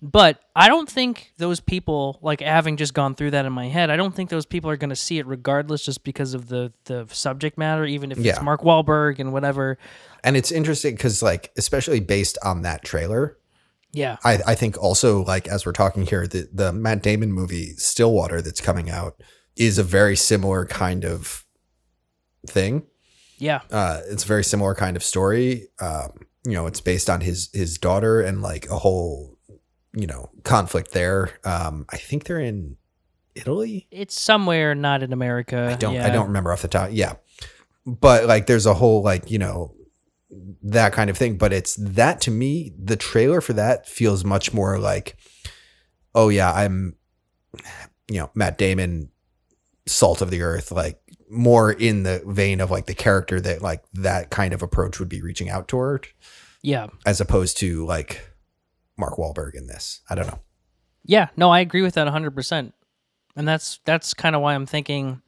[0.02, 3.88] But I don't think those people, like having just gone through that in my head,
[3.90, 6.72] I don't think those people are going to see it regardless, just because of the
[6.84, 8.32] the subject matter, even if Yeah.
[8.32, 9.78] it's Mark Wahlberg and whatever.
[10.22, 13.38] And it's interesting because, like, especially based on that trailer,
[13.92, 17.72] Yeah, I, I think also, like, as we're talking here, the, the Matt Damon movie
[17.76, 19.14] Stillwater that's coming out
[19.56, 21.44] is a very similar kind of
[22.46, 22.82] thing.
[23.38, 25.68] yeah, Uh, it's a very similar kind of story.
[25.80, 29.35] Um, you know, it's based on his his daughter and like a whole,
[29.96, 31.30] you know, conflict there.
[31.44, 32.76] Um, I think they're in
[33.34, 33.88] Italy.
[33.90, 35.68] it's somewhere not in America.
[35.72, 36.06] I don't yeah.
[36.06, 36.90] I don't remember off the top.
[36.92, 37.14] Yeah.
[37.86, 39.74] But like there's a whole like, you know,
[40.62, 41.38] that kind of thing.
[41.38, 45.16] But it's that to me, the trailer for that feels much more like,
[46.14, 46.96] oh yeah, I'm
[48.08, 49.10] you know, Matt Damon,
[49.86, 53.82] salt of the earth, like more in the vein of like the character that like
[53.94, 56.08] that kind of approach would be reaching out toward,
[56.62, 58.30] Yeah, as opposed to like
[58.96, 60.00] Mark Wahlberg in this.
[60.08, 60.40] I don't know.
[61.04, 62.72] Yeah, no, I agree with that 100%.
[63.36, 65.20] And that's that's kind of why I'm thinking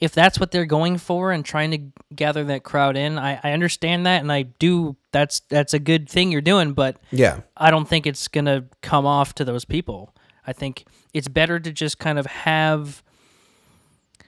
[0.00, 1.78] if that's what they're going for and trying to
[2.12, 6.08] gather that crowd in, I, I understand that and I do that's that's a good
[6.08, 7.42] thing you're doing, but Yeah.
[7.56, 10.12] I don't think it's going to come off to those people.
[10.44, 13.04] I think it's better to just kind of have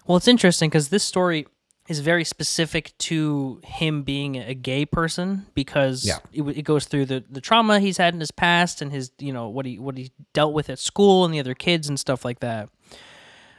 [0.07, 1.47] Well, it's interesting cuz this story
[1.89, 6.19] is very specific to him being a gay person because Yeah.
[6.33, 9.33] it, it goes through the, the trauma he's had in his past and his you
[9.33, 12.25] know what he what he dealt with at school and the other kids and stuff
[12.25, 12.71] like that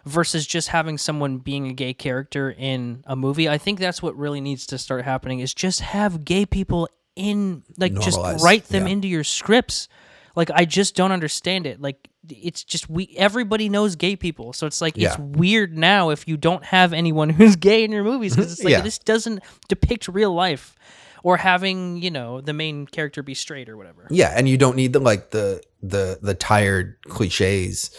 [0.06, 4.16] versus just having someone being a gay character in a movie i think that's what
[4.18, 8.86] really needs to start happening is just have gay people in like just write them
[8.86, 8.94] yeah.
[8.94, 9.88] into your scripts
[10.36, 14.66] like i just don't understand it like it's just we everybody knows gay people so
[14.68, 18.36] it's like it's weird now if you don't have anyone who's gay in your movies
[18.36, 18.82] because it's like Yeah.
[18.82, 20.76] this doesn't depict real life
[21.24, 24.76] or having you know the main character be straight or whatever Yeah, and you don't
[24.76, 27.92] need the like the the the tired cliches,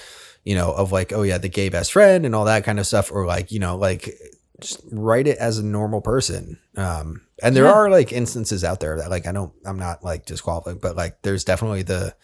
[0.45, 2.87] you know, of like, oh yeah, the gay best friend and all that kind of
[2.87, 4.17] stuff, or like, you know, like
[4.61, 6.59] just write it as a normal person.
[6.77, 7.73] Um, and there Yeah.
[7.73, 11.23] are like instances out there that like I don't, I'm not like disqualifying, but like
[11.23, 12.15] there's definitely the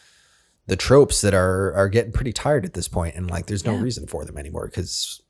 [0.67, 3.75] the tropes that are are getting pretty tired at this point, and like there's no
[3.75, 3.83] Yeah.
[3.83, 5.21] reason for them anymore because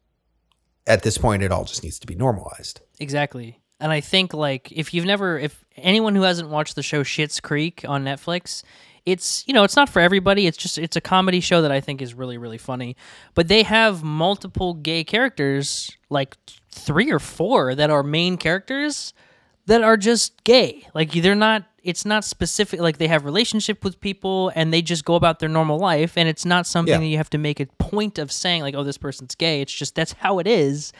[0.86, 2.80] at this point it all just needs to be normalized.
[3.00, 3.60] Exactly.
[3.80, 7.40] And I think like if you've never if anyone who hasn't watched the show Schitt's
[7.40, 8.62] Creek on Netflix,
[9.06, 10.46] it's you know, it's not for everybody.
[10.46, 12.96] It's just it's a comedy show that I think is really really funny.
[13.34, 16.36] But they have multiple gay characters, like
[16.70, 19.12] 3 or 4 that are main characters
[19.66, 20.86] that are just gay.
[20.94, 25.04] Like they're not it's not specific like they have relationship with people and they just
[25.04, 26.98] go about their normal life and it's not something Yeah.
[26.98, 29.60] that you have to make a point of saying like oh this person's gay.
[29.60, 30.92] It's just that's how it is.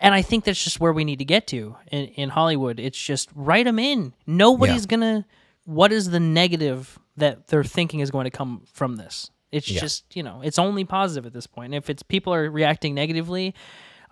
[0.00, 2.80] And I think that's just where we need to get to in, in Hollywood.
[2.80, 4.12] It's just write them in.
[4.26, 5.24] Nobody's gonna.
[5.64, 9.30] What is the negative that they're thinking is going to come from this?
[9.52, 9.80] It's Yeah.
[9.80, 11.66] just you know, it's only positive at this point.
[11.66, 13.54] And if it's people are reacting negatively,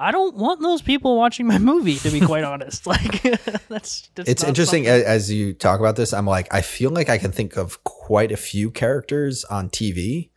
[0.00, 1.96] I don't want those people watching my movie.
[1.96, 3.20] To be quite honest, like
[3.68, 7.08] that's, that's it's interesting something- as you talk about this i'm like i feel like
[7.08, 10.30] i can think of quite a few characters on tv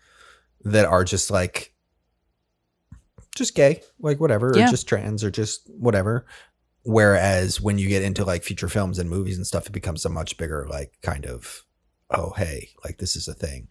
[0.64, 1.74] that are just like
[3.36, 4.68] just gay like whatever Yeah.
[4.68, 6.26] or just trans or just whatever
[6.84, 10.10] whereas when you get into like feature films and movies and stuff it becomes a
[10.10, 11.64] much bigger like kind of
[12.12, 13.68] oh hey like this is a thing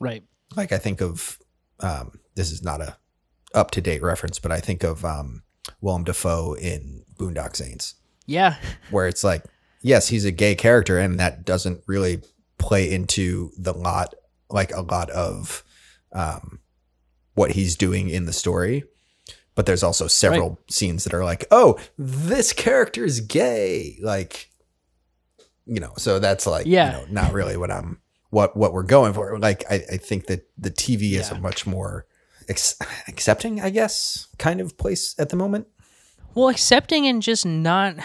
[0.00, 0.22] right.
[0.56, 1.38] like i think of
[1.80, 2.96] um this is not a
[3.54, 5.42] up-to-date reference but i think of um
[5.80, 7.94] willem dafoe in boondock saints
[8.26, 8.56] Yeah,
[8.90, 9.44] where it's like,
[9.82, 12.22] yes, he's a gay character, and that doesn't really
[12.58, 14.14] play into the lot,
[14.50, 15.62] like a lot of
[16.12, 16.60] um,
[17.34, 18.84] what he's doing in the story.
[19.54, 24.48] But there's also several scenes that are like, oh, this character is gay, like,
[25.66, 25.92] you know.
[25.98, 26.86] So that's like, Yeah.
[26.86, 28.00] you know, not really what I'm,
[28.30, 29.38] what what we're going for.
[29.38, 31.36] Like, I, I think that the TV is Yeah.
[31.36, 32.06] a much more
[32.48, 32.76] ex-
[33.08, 35.66] accepting, I guess, kind of place at the moment.
[36.34, 37.96] Well, accepting and just not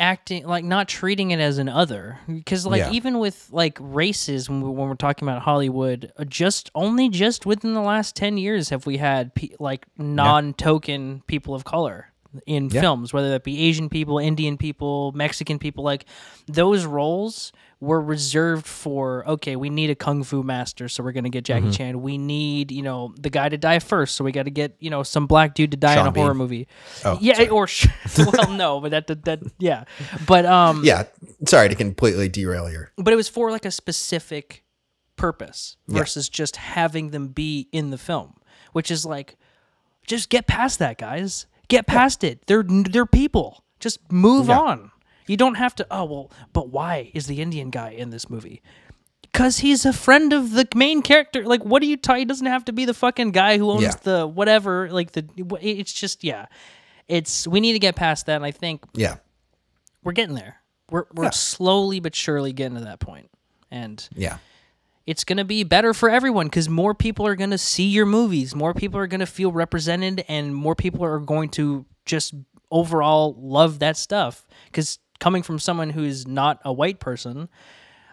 [0.00, 2.90] acting like not treating it as an other because like Yeah.
[2.90, 7.46] even with like races when, we, when we're talking about hollywood uh, just only just
[7.46, 12.08] within the last 10 years have we had pe- like non-token people of color
[12.46, 12.80] in Yeah.
[12.80, 16.04] films whether that be asian people indian people mexican people like
[16.46, 21.24] those roles were reserved for okay we need a kung fu master so we're going
[21.24, 21.66] to get Mm-hmm.
[21.66, 24.50] jackie chan we need you know the guy to die first so we got to
[24.50, 26.66] get you know some black dude to die in Sean a horror movie
[27.04, 27.48] Oh, yeah, sorry.
[27.50, 27.68] or
[28.18, 29.84] well, no, but that, that that yeah,
[30.26, 31.04] but um, Yeah,
[31.46, 34.64] sorry to completely derail your but it was for like a specific
[35.16, 35.98] purpose Yeah.
[35.98, 38.34] versus just having them be in the film,
[38.72, 39.36] which is like,
[40.06, 41.46] just get past that, guys.
[41.68, 42.46] Get past it.
[42.46, 43.64] They're they're people.
[43.80, 44.58] Just move Yeah.
[44.60, 44.90] on.
[45.26, 45.86] You don't have to.
[45.90, 48.62] Oh well, but why is the Indian guy in this movie?
[49.22, 51.44] Because he's a friend of the main character.
[51.44, 52.18] Like, what do you tie?
[52.20, 53.92] He doesn't have to be the fucking guy who owns Yeah.
[54.02, 54.90] the whatever.
[54.90, 55.26] Like the.
[55.60, 56.46] It's just yeah.
[57.08, 58.36] It's we need to get past that.
[58.36, 59.16] And I think Yeah.
[60.02, 60.60] we're getting there.
[60.90, 61.30] We're we're Yeah.
[61.30, 63.30] slowly but surely getting to that point,
[63.70, 64.36] and Yeah.
[65.06, 68.06] It's going to be better for everyone because more people are going to see your
[68.06, 72.34] movies, more people are going to feel represented, and more people are going to just
[72.70, 74.46] overall love that stuff.
[74.66, 77.48] Because coming from someone who's not a white person,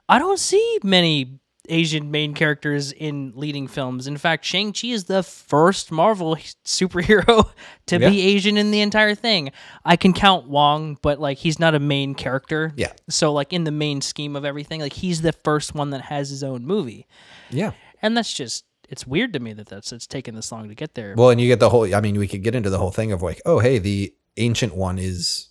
[0.09, 1.39] I don't see many
[1.69, 4.07] Asian main characters in leading films.
[4.07, 6.35] In fact, Shang-Chi is the first Marvel
[6.65, 7.51] superhero
[7.85, 9.51] to be Asian in the entire thing.
[9.85, 12.73] I can count Wong, but like he's not a main character.
[12.75, 12.91] Yeah.
[13.09, 16.29] So like in the main scheme of everything, like he's the first one that has
[16.29, 17.07] his own movie.
[17.49, 17.71] Yeah.
[18.01, 20.95] And that's just it's weird to me that that's it's taken this long to get
[20.95, 21.15] there.
[21.15, 21.93] Well, and you get the whole.
[21.95, 24.75] I mean, we could get into the whole thing of like, oh, hey, the ancient
[24.75, 25.49] one is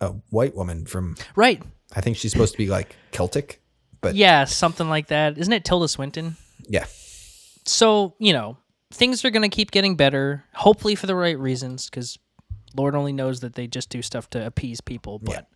[0.00, 1.16] a white woman from.
[1.36, 1.62] right.
[1.94, 3.60] I think she's supposed to be like Celtic,
[4.00, 5.38] but Yeah, something like that.
[5.38, 6.36] Isn't it Tilda Swinton?
[6.68, 6.84] yeah,
[7.64, 8.56] so you know
[8.92, 12.18] things are going to keep getting better hopefully for the right reasons because
[12.76, 15.46] lord only knows that they just do stuff to appease people but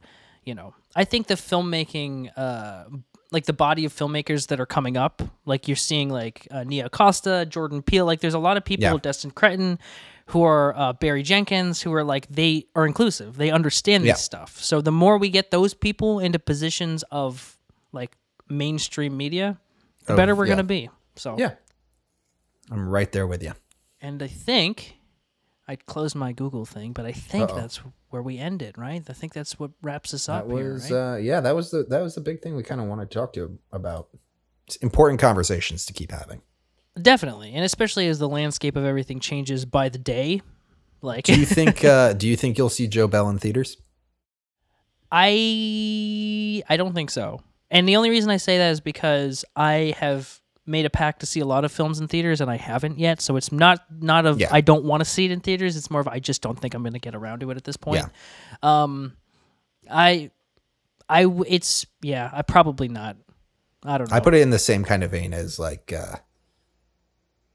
[0.45, 2.85] you know i think the filmmaking uh
[3.33, 6.89] like the body of filmmakers that are coming up like you're seeing like uh, nia
[6.89, 8.97] costa jordan peele like there's a lot of people Yeah.
[9.01, 9.79] destin cretton
[10.27, 14.15] who are uh, barry jenkins who are like they are inclusive they understand this Yeah.
[14.15, 17.57] stuff so the more we get those people into positions of
[17.93, 18.17] like
[18.59, 19.59] mainstream media
[20.07, 20.55] the Of- better we're Oh, yeah.
[20.55, 21.53] going to be so yeah.
[22.71, 23.53] I'm right there with you.
[24.01, 24.97] and I think
[25.69, 27.57] I closed my Google thing, but I think Uh-oh.
[27.57, 27.77] that's
[28.11, 29.03] where we ended, right?
[29.09, 30.93] I think that's what wraps us up That here, right?
[30.93, 33.19] uh, yeah, that was the that was the big thing we kind of wanted to
[33.19, 34.09] talk to you about.
[34.67, 36.43] It's important conversations to keep having.
[37.01, 40.43] Definitely, and especially as the landscape of everything changes by the day.
[41.03, 43.77] Like, Do you think uh, do you think you'll see Joe Bell in theaters?
[45.11, 47.41] I I don't think so.
[47.75, 51.27] And the only reason I say that is because I have made a pact to
[51.27, 53.21] see a lot of films in theaters and I haven't yet.
[53.21, 54.49] So it's not not of Yeah.
[54.51, 55.77] I don't want to see it in theaters.
[55.77, 57.65] It's more of I just don't think I'm going to get around to it at
[57.65, 58.03] this point.
[58.63, 58.83] Yeah.
[58.83, 59.17] Um,
[59.91, 60.31] I
[61.09, 62.31] I it's yeah.
[62.33, 63.17] I probably not.
[63.85, 64.17] I don't know.
[64.17, 66.17] I put it in the same kind of vein as like uh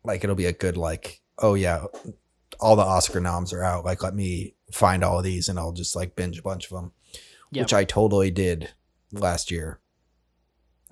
[0.04, 1.86] like it'll be a good like oh yeah
[2.60, 5.72] all the Oscar noms are out like let me find all of these and I'll
[5.72, 6.92] just like binge a bunch of them
[7.52, 7.64] Yeah.
[7.64, 8.70] which I totally did
[9.12, 9.80] last year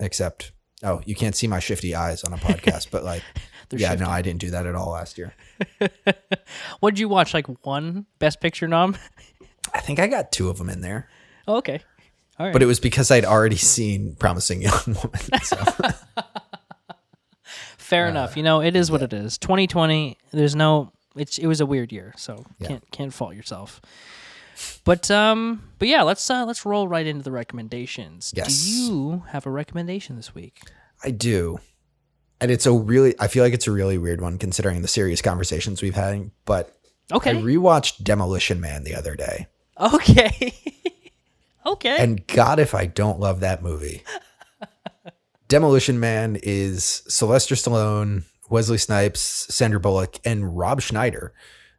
[0.00, 3.22] except oh you can't see my shifty eyes on a podcast but like
[3.70, 4.04] yeah shifty.
[4.04, 5.34] no I didn't do that at all last year
[6.80, 7.34] what did you watch?
[7.34, 8.96] Like one Best Picture nom?
[9.74, 11.08] I think I got two of them in there
[11.46, 11.80] oh, okay.
[12.38, 12.52] All right.
[12.52, 15.56] but it was because I'd already seen Promising Young Woman so
[17.78, 18.36] Fair uh, enough.
[18.36, 19.38] You know, it is what it is.
[19.38, 20.18] 2020.
[20.30, 20.92] There's no.
[21.16, 22.68] It's it was a weird year, so Yeah.
[22.68, 23.80] can't can't fault yourself.
[24.84, 28.32] But um, but yeah, let's uh, let's roll right into the recommendations.
[28.36, 28.64] Yes.
[28.64, 30.60] Do you have a recommendation this week?
[31.04, 31.60] I do.
[32.40, 35.20] And it's a really I feel like it's a really weird one considering the serious
[35.22, 36.74] conversations we've had, but
[37.10, 37.30] Okay.
[37.30, 39.46] I rewatched Demolition Man the other day.
[39.80, 40.52] okay.
[41.66, 41.96] okay.
[41.98, 44.02] And God if I don't love that movie.
[45.48, 51.32] Demolition Man is Sylvester Stallone, Wesley Snipes, Sandra Bullock, and Rob Schneider,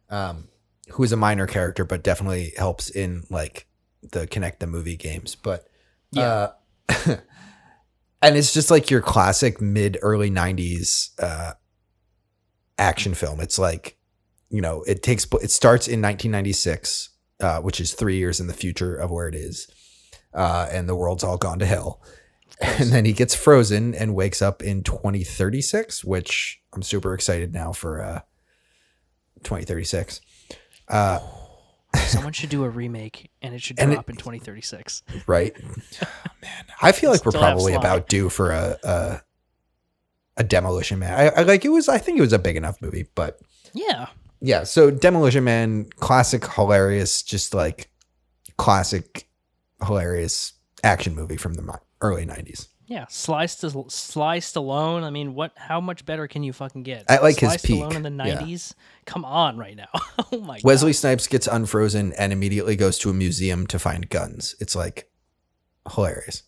[0.08, 0.48] um,
[0.92, 3.66] who is a minor character but definitely helps in like
[4.02, 5.34] the Connect the movie games.
[5.34, 5.66] But
[6.10, 6.48] Yeah.
[6.88, 7.16] uh,
[8.22, 11.52] and it's just like your classic mid early '90s uh,
[12.78, 13.40] action film.
[13.40, 13.96] It's like
[14.50, 17.10] you know it takes it starts in 1996,
[17.40, 19.68] uh, which is three years in the future of where it is,
[20.34, 22.02] uh, and the world's all gone to hell.
[22.62, 27.72] And then he gets frozen and wakes up in 2036, which I'm super excited now
[27.72, 28.20] for uh,
[29.44, 30.20] 2036.
[30.90, 31.20] Uh,
[32.06, 35.02] Someone should do a remake, and it should And drop in 2036.
[35.26, 35.54] right?
[36.40, 39.22] man, I feel like we're Still probably about due for a a,
[40.36, 41.12] a Demolition Man.
[41.12, 41.88] I, I like it was.
[41.88, 43.40] I think it was a big enough movie, but
[43.72, 44.06] Yeah.
[44.40, 44.64] yeah.
[44.64, 47.90] So Demolition Man, classic, hilarious, just like
[48.56, 49.28] classic,
[49.84, 50.52] hilarious
[50.84, 52.68] action movie from the early '90s.
[52.90, 55.04] Yeah, Sly, St- Sly Stallone.
[55.04, 55.52] I mean, what?
[55.54, 57.04] How much better can you fucking get?
[57.08, 58.40] At, like, Sly his peak, Stallone in the yeah.
[58.40, 58.74] '90s.
[59.06, 59.86] Come on, right now.
[60.32, 60.96] oh my Wesley god.
[60.96, 64.56] Snipes gets unfrozen and immediately goes to a museum to find guns.
[64.58, 65.08] It's like
[65.94, 66.42] hilarious.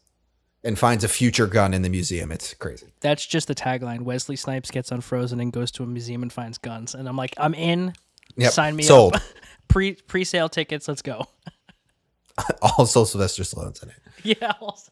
[0.64, 2.32] And finds a future gun in the museum.
[2.32, 2.92] It's crazy.
[3.00, 4.02] That's just the tagline.
[4.02, 6.96] Wesley Snipes gets unfrozen and goes to a museum and finds guns.
[6.96, 7.92] And I'm like, I'm in.
[8.36, 8.52] Yep.
[8.52, 9.14] Sign me Sold.
[9.14, 9.22] up.
[9.68, 10.88] Pre pre sale tickets.
[10.88, 11.24] Let's go.
[12.62, 13.96] Also Sylvester Stallone's in it.
[14.40, 14.52] yeah.
[14.60, 14.90] Also.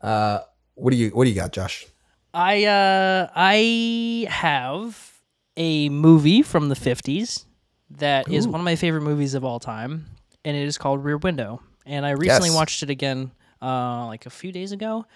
[0.00, 0.40] Uh,
[0.76, 1.84] what do you what do you got, Josh?
[2.32, 5.12] I uh I have
[5.56, 7.44] a movie from the 50s
[7.90, 8.50] that is Ooh.
[8.50, 10.06] one of my favorite movies of all time
[10.44, 11.60] and it is called Rear Window.
[11.86, 12.56] And I recently Yes.
[12.56, 13.30] watched it again
[13.62, 15.06] uh like a few days ago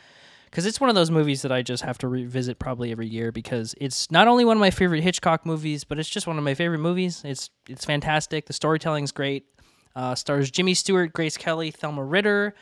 [0.50, 3.30] cuz it's one of those movies that I just have to revisit probably every year
[3.32, 6.44] because it's not only one of my favorite Hitchcock movies, but it's just one of
[6.44, 7.22] my favorite movies.
[7.24, 8.46] It's it's fantastic.
[8.46, 9.44] The storytelling's great.
[9.94, 12.54] Uh, stars Jimmy Stewart, Grace Kelly, Thelma Ritter.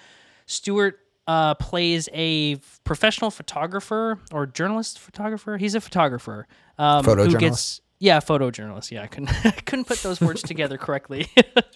[0.46, 0.98] Stewart
[1.28, 5.58] uh, plays a professional photographer or journalist photographer.
[5.58, 6.48] He's a photographer.
[6.78, 8.90] Um, who gets yeah, photojournalist.
[8.90, 11.28] Yeah, I couldn't I couldn't put those words together correctly.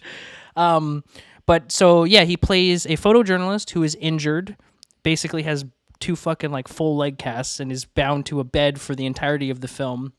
[0.55, 1.03] um,
[1.45, 4.57] but so yeah, he plays a photojournalist who is injured,
[5.03, 5.65] basically has
[5.99, 9.51] two fucking like full leg casts and is bound to a bed for the entirety
[9.51, 10.13] of the film.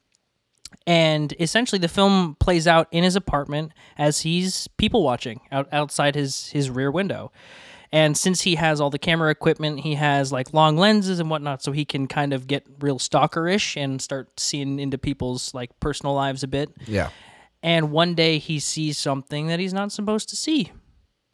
[0.86, 6.14] And essentially, the film plays out in his apartment as he's people watching out outside
[6.14, 7.32] his his rear window.
[7.94, 11.62] And since he has all the camera equipment, he has like long lenses and whatnot,
[11.62, 16.12] so he can kind of get real stalkerish and start seeing into people's like personal
[16.12, 16.70] lives a bit.
[16.88, 17.10] Yeah.
[17.62, 20.72] And one day he sees something that he's not supposed to see.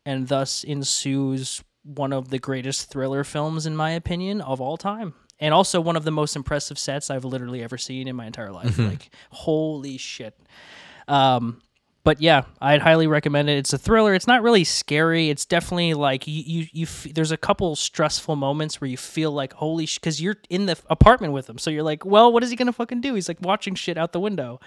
[0.04, 5.14] And thus ensues one of the greatest thriller films, in my opinion, of all time.
[5.38, 8.52] And also one of the most impressive sets I've literally ever seen in my entire
[8.52, 8.78] life.
[8.78, 10.38] Like, holy shit.
[11.08, 11.62] Um,
[12.02, 13.58] but yeah, I'd highly recommend it.
[13.58, 14.14] It's a thriller.
[14.14, 15.28] It's not really scary.
[15.28, 19.32] It's definitely like you, you, you f- there's a couple stressful moments where you feel
[19.32, 21.58] like, holy sh, because you're in the apartment with him.
[21.58, 23.14] So you're like, well, what is he going to fucking do?
[23.14, 24.60] He's like watching shit out the window.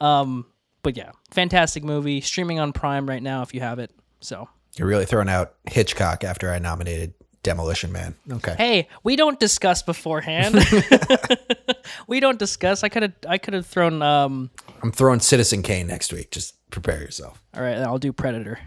[0.00, 0.46] Um,
[0.82, 2.20] but yeah, fantastic movie.
[2.20, 3.90] Streaming on Prime right now if you have it.
[4.20, 7.14] So You're really throwing out Hitchcock after I nominated
[7.44, 8.16] Demolition Man.
[8.28, 8.54] Okay.
[8.58, 10.56] hey, we don't discuss beforehand.
[12.08, 12.82] we don't discuss.
[12.82, 14.02] I could have I could have thrown.
[14.02, 14.50] Um,
[14.82, 16.32] I'm throwing Citizen Kane next week.
[16.32, 17.40] Just prepare yourself.
[17.54, 18.58] all right, I'll do Predator.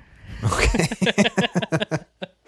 [0.44, 0.88] Okay.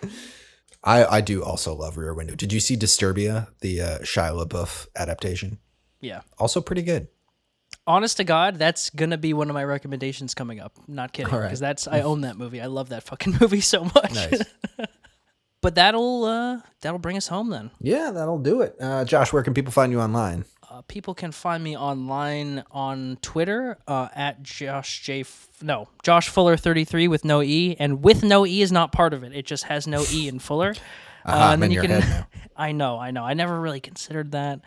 [0.84, 2.36] I, I do also love Rear Window.
[2.36, 5.60] Did you see Disturbia, the uh, Shia LaBeouf adaptation?
[6.00, 6.22] Yeah.
[6.38, 7.10] Also pretty good.
[7.86, 10.78] Honest to God, that's gonna be one of my recommendations coming up.
[10.88, 11.48] Not kidding, All right.
[11.48, 12.62] because that's I own that movie.
[12.62, 14.14] I love that fucking movie so much.
[14.14, 14.44] Nice.
[15.62, 17.72] But that'll uh, that'll bring us home then.
[17.82, 18.76] yeah, that'll do it.
[18.80, 20.46] Uh, Josh, where can people find you online?
[20.70, 25.22] Uh, people can find me online on Twitter uh, at Josh J.
[25.22, 28.92] F- no Josh Fuller thirty three with no e, and with no e is not
[28.92, 29.34] part of it.
[29.36, 30.76] It just has no e in Fuller.
[31.26, 32.28] Uh, I'm in your head now.
[32.56, 33.24] I know, I know.
[33.26, 34.62] I never really considered that.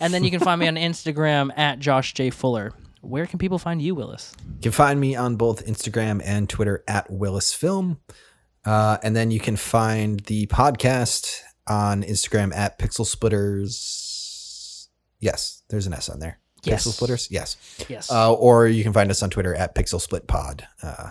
[0.00, 2.30] And then you can find me on Instagram at Josh J.
[2.30, 2.72] Fuller.
[3.02, 4.34] Where can people find you, Willis?
[4.56, 8.00] You can find me on both Instagram and Twitter at Willis Film.
[8.66, 14.88] Uh, and then you can find the podcast on Instagram at Pixel Splitters.
[15.20, 16.38] Yes, there's an S on there.
[16.64, 16.84] Yes.
[16.86, 17.28] Pixel Splitters?
[17.30, 17.56] Yes.
[17.88, 18.10] Yes.
[18.10, 20.66] Uh, or you can find us on Twitter at Pixel Split Pod.
[20.82, 21.10] Uh,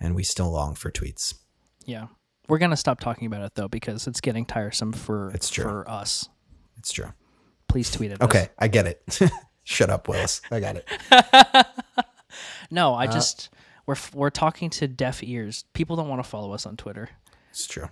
[0.00, 1.34] and we still long for tweets.
[1.86, 2.06] yeah.
[2.48, 5.62] We're gonna stop talking about it though because it's getting tiresome for It's true.
[5.62, 6.28] for us.
[6.78, 7.12] It's true.
[7.68, 8.18] Please tweet us.
[8.20, 9.20] Okay, I get it.
[9.62, 10.42] Shut up, Willis.
[10.50, 10.88] I got it.
[12.72, 13.50] No, Uh, I just
[13.90, 15.64] we're we're talking to deaf ears.
[15.72, 17.10] People don't want to follow us on Twitter.
[17.50, 17.88] It's true.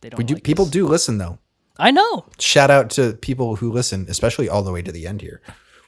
[0.00, 0.18] They don't.
[0.18, 0.34] We do.
[0.34, 0.70] like People us.
[0.70, 1.38] do listen though.
[1.76, 2.26] I know.
[2.38, 5.40] Shout out to people who listen, especially all the way to the end here,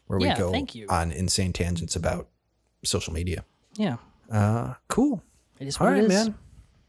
[0.09, 0.87] where Yeah, we go thank you.
[0.89, 2.29] on insane tangents about
[2.85, 3.45] social media.
[3.77, 3.99] Yeah.
[4.31, 5.23] Uh, cool.
[5.61, 6.27] It is All what right, it is.
[6.27, 6.35] man.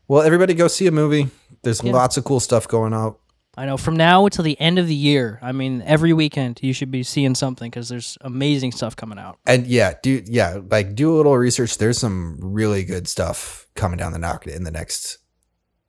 [0.07, 1.29] Well, everybody go see a movie.
[1.61, 1.91] There's Yeah.
[1.93, 3.15] lots of cool stuff going on.
[3.59, 3.75] I know.
[3.75, 7.01] From now until the end of the year, I mean, every weekend you should be
[7.01, 9.39] seeing something because there's amazing stuff coming out.
[9.47, 11.79] And yeah, do yeah, like do a little research.
[11.79, 15.17] There's some really good stuff coming down the knock in the next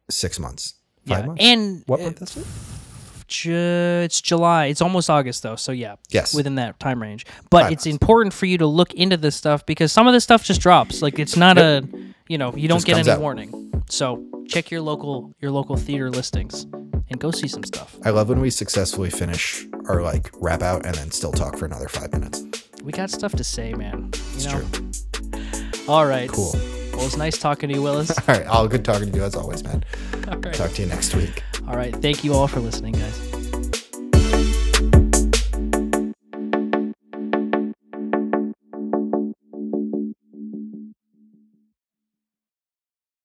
[0.08, 0.74] six months.
[1.06, 1.44] Five yeah, months.
[1.44, 2.46] and what uh, month is it?
[3.28, 4.66] Ju- it's July.
[4.66, 6.34] It's almost August though, so yeah, Yes.
[6.34, 7.26] within that time range.
[7.50, 7.94] But Five it's months.
[7.94, 11.02] important for you to look into this stuff because some of this stuff just drops.
[11.02, 11.86] Like it's not a,
[12.28, 13.20] you know, you don't Just get any out.
[13.20, 13.84] warning.
[13.90, 16.66] So check your local your local theater listings
[17.11, 17.96] and go see some stuff.
[18.04, 21.64] I love when we successfully finish our like wrap out and then still talk for
[21.66, 22.44] another five minutes.
[22.82, 24.11] We got stuff to say, man.
[24.14, 24.61] You It's know?
[24.61, 25.84] true.
[25.88, 26.28] All right.
[26.30, 26.52] Cool.
[26.92, 28.11] Well, it's nice talking to you, Willis.
[28.18, 28.46] All right.
[28.46, 29.84] All good talking to you as always, man.
[30.28, 30.54] All right.
[30.54, 31.42] Talk to you next week.
[31.66, 31.94] All right.
[31.96, 33.38] Thank you all for listening, guys.